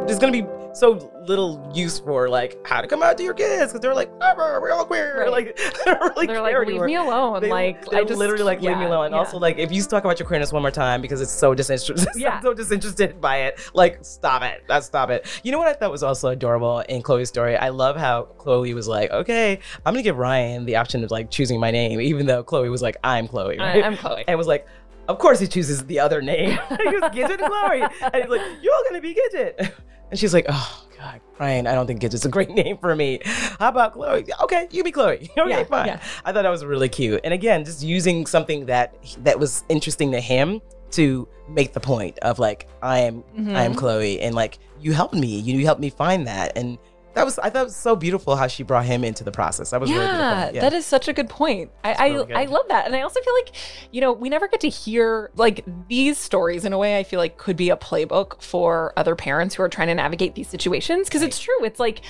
There's 0.07 0.19
gonna 0.19 0.31
be 0.31 0.45
so 0.73 1.11
little 1.27 1.69
use 1.73 1.99
for 1.99 2.29
like 2.29 2.65
how 2.65 2.81
to 2.81 2.87
come 2.87 3.01
out 3.03 3.17
to 3.17 3.23
your 3.23 3.33
kids 3.33 3.71
because 3.71 3.81
they're 3.81 3.95
like, 3.95 4.15
"Never, 4.19 4.61
we're 4.61 4.71
all 4.71 4.85
queer. 4.85 5.21
Right. 5.21 5.31
Like 5.31 5.57
they 5.85 5.91
don't 5.91 5.99
really 6.15 6.27
They're 6.27 6.35
care 6.37 6.43
like, 6.43 6.55
leave 6.59 6.67
anymore. 6.67 6.85
me 6.85 6.95
alone. 6.95 7.41
They, 7.41 7.49
like 7.49 7.93
I 7.93 8.03
just 8.03 8.17
literally 8.17 8.43
like, 8.43 8.61
leave 8.61 8.77
me 8.77 8.85
alone. 8.85 9.07
And 9.07 9.13
yeah. 9.13 9.19
also, 9.19 9.37
like, 9.37 9.57
if 9.57 9.71
you 9.71 9.81
talk 9.83 10.05
about 10.05 10.19
your 10.19 10.27
queerness 10.27 10.53
one 10.53 10.61
more 10.61 10.71
time 10.71 11.01
because 11.01 11.19
it's 11.19 11.31
so 11.31 11.53
disinterested, 11.53 12.07
Yeah. 12.15 12.39
so 12.41 12.53
disinterested 12.53 13.19
by 13.19 13.37
it, 13.41 13.59
like, 13.73 13.99
stop 14.05 14.43
it. 14.43 14.63
That's 14.67 14.85
stop 14.85 15.09
it. 15.09 15.25
You 15.43 15.51
know 15.51 15.57
what 15.57 15.67
I 15.67 15.73
thought 15.73 15.91
was 15.91 16.03
also 16.03 16.29
adorable 16.29 16.79
in 16.81 17.01
Chloe's 17.01 17.27
story? 17.29 17.57
I 17.57 17.69
love 17.69 17.97
how 17.97 18.23
Chloe 18.37 18.73
was 18.73 18.87
like, 18.87 19.11
okay, 19.11 19.59
I'm 19.85 19.93
gonna 19.93 20.03
give 20.03 20.17
Ryan 20.17 20.65
the 20.65 20.75
option 20.77 21.03
of 21.03 21.11
like 21.11 21.31
choosing 21.31 21.59
my 21.59 21.71
name, 21.71 21.99
even 21.99 22.27
though 22.27 22.43
Chloe 22.43 22.69
was 22.69 22.81
like, 22.81 22.97
I'm 23.03 23.27
Chloe, 23.27 23.59
I. 23.59 23.81
I'm 23.81 23.97
Chloe. 23.97 24.23
and 24.27 24.37
was 24.37 24.47
like, 24.47 24.65
of 25.07 25.19
course 25.19 25.39
he 25.39 25.47
chooses 25.47 25.85
the 25.85 25.99
other 25.99 26.21
name. 26.21 26.51
he 26.69 26.89
was 26.89 27.03
Gidget 27.11 27.39
and 27.39 27.51
Chloe. 27.51 27.81
And 27.81 28.15
he's 28.15 28.27
like, 28.29 28.41
you're 28.61 28.83
gonna 28.89 29.01
be 29.01 29.15
Gidget. 29.15 29.71
And 30.09 30.17
she's 30.17 30.33
like, 30.33 30.45
oh 30.47 30.85
God, 30.97 31.19
Ryan, 31.37 31.67
I 31.67 31.73
don't 31.75 31.85
think 31.85 32.01
Gidget's 32.01 32.23
a 32.23 32.29
great 32.29 32.49
name 32.61 32.77
for 32.77 32.95
me. 32.95 33.19
How 33.25 33.67
about 33.67 33.91
Chloe? 33.91 34.23
Okay, 34.43 34.69
you 34.71 34.81
be 34.81 34.91
Chloe. 34.93 35.29
Okay, 35.37 35.49
Yeah, 35.49 35.63
fine. 35.65 35.87
yeah. 35.87 35.99
I 36.23 36.31
thought 36.31 36.43
that 36.43 36.49
was 36.49 36.63
really 36.63 36.87
cute. 36.87 37.19
And 37.25 37.33
again, 37.33 37.65
just 37.65 37.83
using 37.83 38.25
something 38.25 38.67
that 38.67 38.95
that 39.25 39.37
was 39.37 39.65
interesting 39.67 40.13
to 40.13 40.21
him 40.21 40.61
to 40.91 41.27
make 41.49 41.73
the 41.73 41.81
point 41.81 42.17
of 42.19 42.39
like, 42.39 42.69
I 42.81 42.99
am 42.99 43.21
I 43.49 43.63
am 43.63 43.73
Mhm. 43.73 43.77
Chloe 43.77 44.21
and 44.21 44.33
like 44.33 44.59
you 44.79 44.93
helped 44.93 45.13
me. 45.15 45.37
You, 45.39 45.59
you 45.59 45.65
helped 45.65 45.81
me 45.81 45.89
find 45.89 46.25
that. 46.27 46.57
And 46.57 46.77
that 47.17 47.25
was 47.25 47.39
I 47.39 47.49
thought 47.49 47.61
it 47.61 47.65
was 47.65 47.75
so 47.75 47.95
beautiful 47.95 48.35
how 48.35 48.45
she 48.45 48.61
brought 48.61 48.85
him 48.85 49.03
into 49.03 49.23
the 49.23 49.31
process. 49.31 49.71
That 49.71 49.81
was 49.81 49.89
really 49.89 50.03
yeah, 50.03 50.51
that 50.51 50.71
is 50.71 50.85
such 50.85 51.07
a 51.07 51.13
good 51.13 51.29
point. 51.29 51.71
I 51.83 51.93
I, 51.93 52.07
really 52.09 52.27
good. 52.27 52.35
I 52.37 52.45
love 52.45 52.67
that, 52.69 52.85
and 52.85 52.95
I 52.95 53.01
also 53.01 53.19
feel 53.21 53.33
like 53.33 53.55
you 53.91 54.01
know 54.01 54.13
we 54.13 54.29
never 54.29 54.47
get 54.47 54.61
to 54.61 54.69
hear 54.69 55.31
like 55.35 55.65
these 55.89 56.19
stories 56.19 56.63
in 56.63 56.73
a 56.73 56.77
way. 56.77 56.99
I 56.99 57.03
feel 57.03 57.19
like 57.19 57.37
could 57.37 57.57
be 57.57 57.71
a 57.71 57.75
playbook 57.75 58.39
for 58.41 58.93
other 58.95 59.15
parents 59.15 59.55
who 59.55 59.63
are 59.63 59.69
trying 59.69 59.87
to 59.87 59.95
navigate 59.95 60.35
these 60.35 60.47
situations 60.47 61.07
because 61.07 61.23
it's 61.23 61.39
true. 61.39 61.63
It's 61.63 61.79
like. 61.79 62.01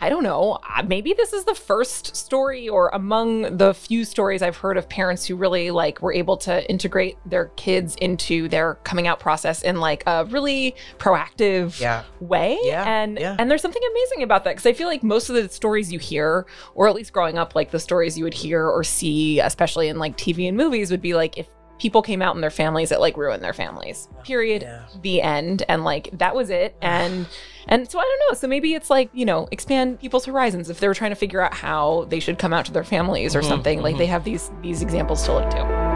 I 0.00 0.08
don't 0.08 0.22
know. 0.22 0.58
uh, 0.76 0.82
Maybe 0.82 1.12
this 1.12 1.32
is 1.32 1.44
the 1.44 1.54
first 1.54 2.16
story 2.16 2.68
or 2.68 2.88
among 2.94 3.56
the 3.58 3.74
few 3.74 4.04
stories 4.04 4.42
I've 4.42 4.56
heard 4.56 4.76
of 4.76 4.88
parents 4.88 5.26
who 5.26 5.36
really 5.36 5.70
like 5.70 6.00
were 6.00 6.12
able 6.12 6.36
to 6.38 6.68
integrate 6.70 7.18
their 7.26 7.46
kids 7.56 7.96
into 7.96 8.48
their 8.48 8.74
coming 8.84 9.06
out 9.06 9.20
process 9.20 9.62
in 9.62 9.78
like 9.80 10.02
a 10.06 10.24
really 10.26 10.74
proactive 10.98 11.78
yeah. 11.80 12.04
way 12.20 12.58
Yeah, 12.64 12.84
and 12.86 13.18
yeah. 13.18 13.36
and 13.38 13.50
there's 13.50 13.62
something 13.62 13.82
amazing 13.90 14.22
about 14.22 14.44
that 14.44 14.50
because 14.52 14.66
i 14.66 14.72
feel 14.72 14.88
like 14.88 15.02
most 15.02 15.28
of 15.28 15.34
the 15.34 15.48
stories 15.48 15.92
you 15.92 15.98
hear 15.98 16.46
or 16.74 16.88
at 16.88 16.94
least 16.94 17.12
growing 17.12 17.38
up 17.38 17.54
like 17.54 17.70
the 17.70 17.78
stories 17.78 18.16
you 18.16 18.24
would 18.24 18.34
hear 18.34 18.66
or 18.66 18.82
see 18.84 19.40
especially 19.40 19.88
in 19.88 19.98
like 19.98 20.16
tv 20.16 20.48
and 20.48 20.56
movies 20.56 20.90
would 20.90 21.02
be 21.02 21.14
like 21.14 21.36
if 21.38 21.48
people 21.80 22.02
came 22.02 22.22
out 22.22 22.34
in 22.36 22.40
their 22.42 22.50
families 22.50 22.92
it 22.92 23.00
like 23.00 23.16
ruined 23.16 23.42
their 23.42 23.52
families. 23.54 24.08
Period. 24.22 24.62
Yeah. 24.62 24.82
the 25.02 25.22
end. 25.22 25.64
And 25.68 25.82
like 25.82 26.10
that 26.12 26.36
was 26.36 26.50
it. 26.50 26.76
And 26.80 27.26
and 27.66 27.90
so 27.90 27.98
i 27.98 28.02
don't 28.02 28.30
know. 28.30 28.34
So 28.38 28.46
maybe 28.46 28.74
it's 28.74 28.90
like 28.90 29.10
you 29.12 29.24
know 29.24 29.48
expand 29.50 29.98
people's 30.00 30.26
horizons. 30.26 30.70
If 30.70 30.78
they 30.80 30.86
were 30.88 30.94
trying 30.94 31.10
to 31.10 31.16
figure 31.16 31.40
out 31.40 31.54
how 31.54 32.06
they 32.08 32.20
should 32.20 32.38
come 32.38 32.52
out 32.52 32.66
to 32.66 32.72
their 32.72 32.84
families 32.84 33.34
or 33.34 33.40
Mhm, 33.40 33.48
something 33.48 33.82
like 33.82 33.94
mhm. 33.96 33.98
they 33.98 34.06
have 34.06 34.24
these 34.24 34.50
these 34.62 34.82
examples 34.82 35.24
to 35.24 35.32
look 35.34 35.50
to. 35.50 35.90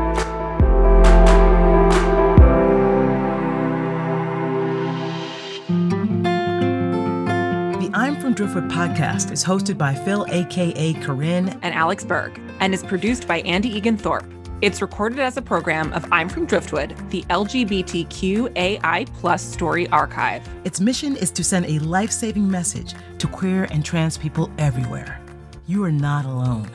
The 7.81 7.91
I'm 7.93 8.21
from 8.21 8.35
Driftwood 8.35 8.69
podcast 8.71 9.33
is 9.33 9.45
hosted 9.45 9.77
by 9.77 9.95
Phil, 9.95 10.27
aka 10.29 10.93
Corinne, 10.95 11.49
and 11.63 11.75
Alex 11.75 12.05
Berg, 12.05 12.41
and 12.61 12.73
is 12.73 12.83
produced 12.83 13.27
by 13.27 13.41
Andy 13.41 13.69
Egan 13.77 13.97
Thorpe. 13.97 14.31
It's 14.63 14.81
recorded 14.81 15.19
as 15.19 15.37
a 15.37 15.43
program 15.43 15.93
of 15.93 16.07
I'm 16.13 16.29
from 16.29 16.47
Driftwood, 16.47 16.97
the 17.11 17.23
LGBTQAI 17.25 19.13
plus 19.15 19.43
story 19.43 19.89
archive. 19.89 20.49
Its 20.65 20.81
mission 20.81 21.17
is 21.17 21.31
to 21.33 21.45
send 21.45 21.67
a 21.67 21.81
life 21.81 22.13
saving 22.13 22.49
message 22.49 22.95
to 23.19 23.27
queer 23.27 23.65
and 23.73 23.85
trans 23.85 24.17
people 24.17 24.51
everywhere. 24.59 25.21
You 25.67 25.83
are 25.85 25.93
not 25.93 26.25
alone. 26.25 26.71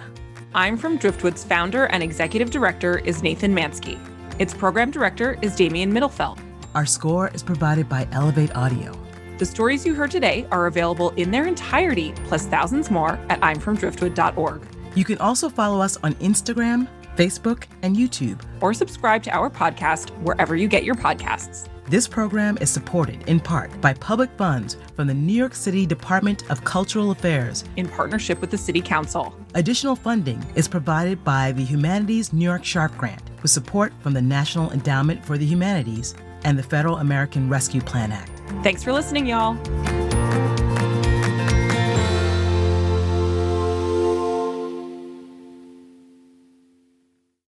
I'm 0.53 0.77
from 0.77 0.97
Driftwood's 0.97 1.43
founder 1.43 1.85
and 1.85 2.03
executive 2.03 2.51
director 2.51 2.99
is 2.99 3.23
Nathan 3.23 3.53
Manske. 3.53 3.97
Its 4.39 4.53
program 4.53 4.91
director 4.91 5.37
is 5.41 5.55
Damian 5.55 5.91
Middlefeld. 5.91 6.39
Our 6.75 6.85
score 6.85 7.29
is 7.29 7.41
provided 7.41 7.87
by 7.87 8.07
Elevate 8.11 8.55
Audio. 8.55 8.91
The 9.37 9.45
stories 9.45 9.85
you 9.85 9.95
heard 9.95 10.11
today 10.11 10.45
are 10.51 10.67
available 10.67 11.11
in 11.11 11.31
their 11.31 11.47
entirety, 11.47 12.13
plus 12.25 12.45
thousands 12.45 12.91
more, 12.91 13.13
at 13.29 13.39
I'mFromDriftwood.org. 13.39 14.67
You 14.95 15.05
can 15.05 15.17
also 15.19 15.49
follow 15.49 15.81
us 15.81 15.97
on 16.03 16.13
Instagram, 16.15 16.87
Facebook, 17.19 17.65
and 17.83 17.97
YouTube. 17.97 18.41
Or 18.61 18.73
subscribe 18.73 19.21
to 19.23 19.31
our 19.31 19.49
podcast 19.49 20.09
wherever 20.21 20.55
you 20.55 20.69
get 20.69 20.85
your 20.85 20.95
podcasts. 20.95 21.67
This 21.89 22.07
program 22.07 22.57
is 22.61 22.69
supported 22.69 23.27
in 23.27 23.39
part 23.39 23.81
by 23.81 23.93
public 23.95 24.29
funds 24.37 24.77
from 24.95 25.07
the 25.07 25.13
New 25.13 25.33
York 25.33 25.53
City 25.53 25.85
Department 25.85 26.49
of 26.49 26.63
Cultural 26.63 27.11
Affairs. 27.11 27.65
in 27.75 27.89
partnership 27.89 28.39
with 28.39 28.51
the 28.51 28.57
City 28.57 28.79
Council. 28.79 29.35
Additional 29.55 29.95
funding 29.95 30.41
is 30.55 30.67
provided 30.67 31.21
by 31.23 31.51
the 31.51 31.65
Humanities 31.65 32.31
New 32.31 32.45
York 32.45 32.63
Sharp 32.63 32.95
Grant 32.97 33.23
with 33.41 33.51
support 33.51 33.91
from 34.01 34.13
the 34.13 34.21
National 34.21 34.71
Endowment 34.71 35.25
for 35.25 35.37
the 35.37 35.45
Humanities 35.45 36.15
and 36.45 36.57
the 36.57 36.63
Federal 36.63 36.97
American 36.97 37.49
Rescue 37.49 37.81
Plan 37.81 38.11
Act. 38.11 38.31
Thanks 38.63 38.83
for 38.83 38.93
listening, 38.93 39.25
y'all. 39.25 39.57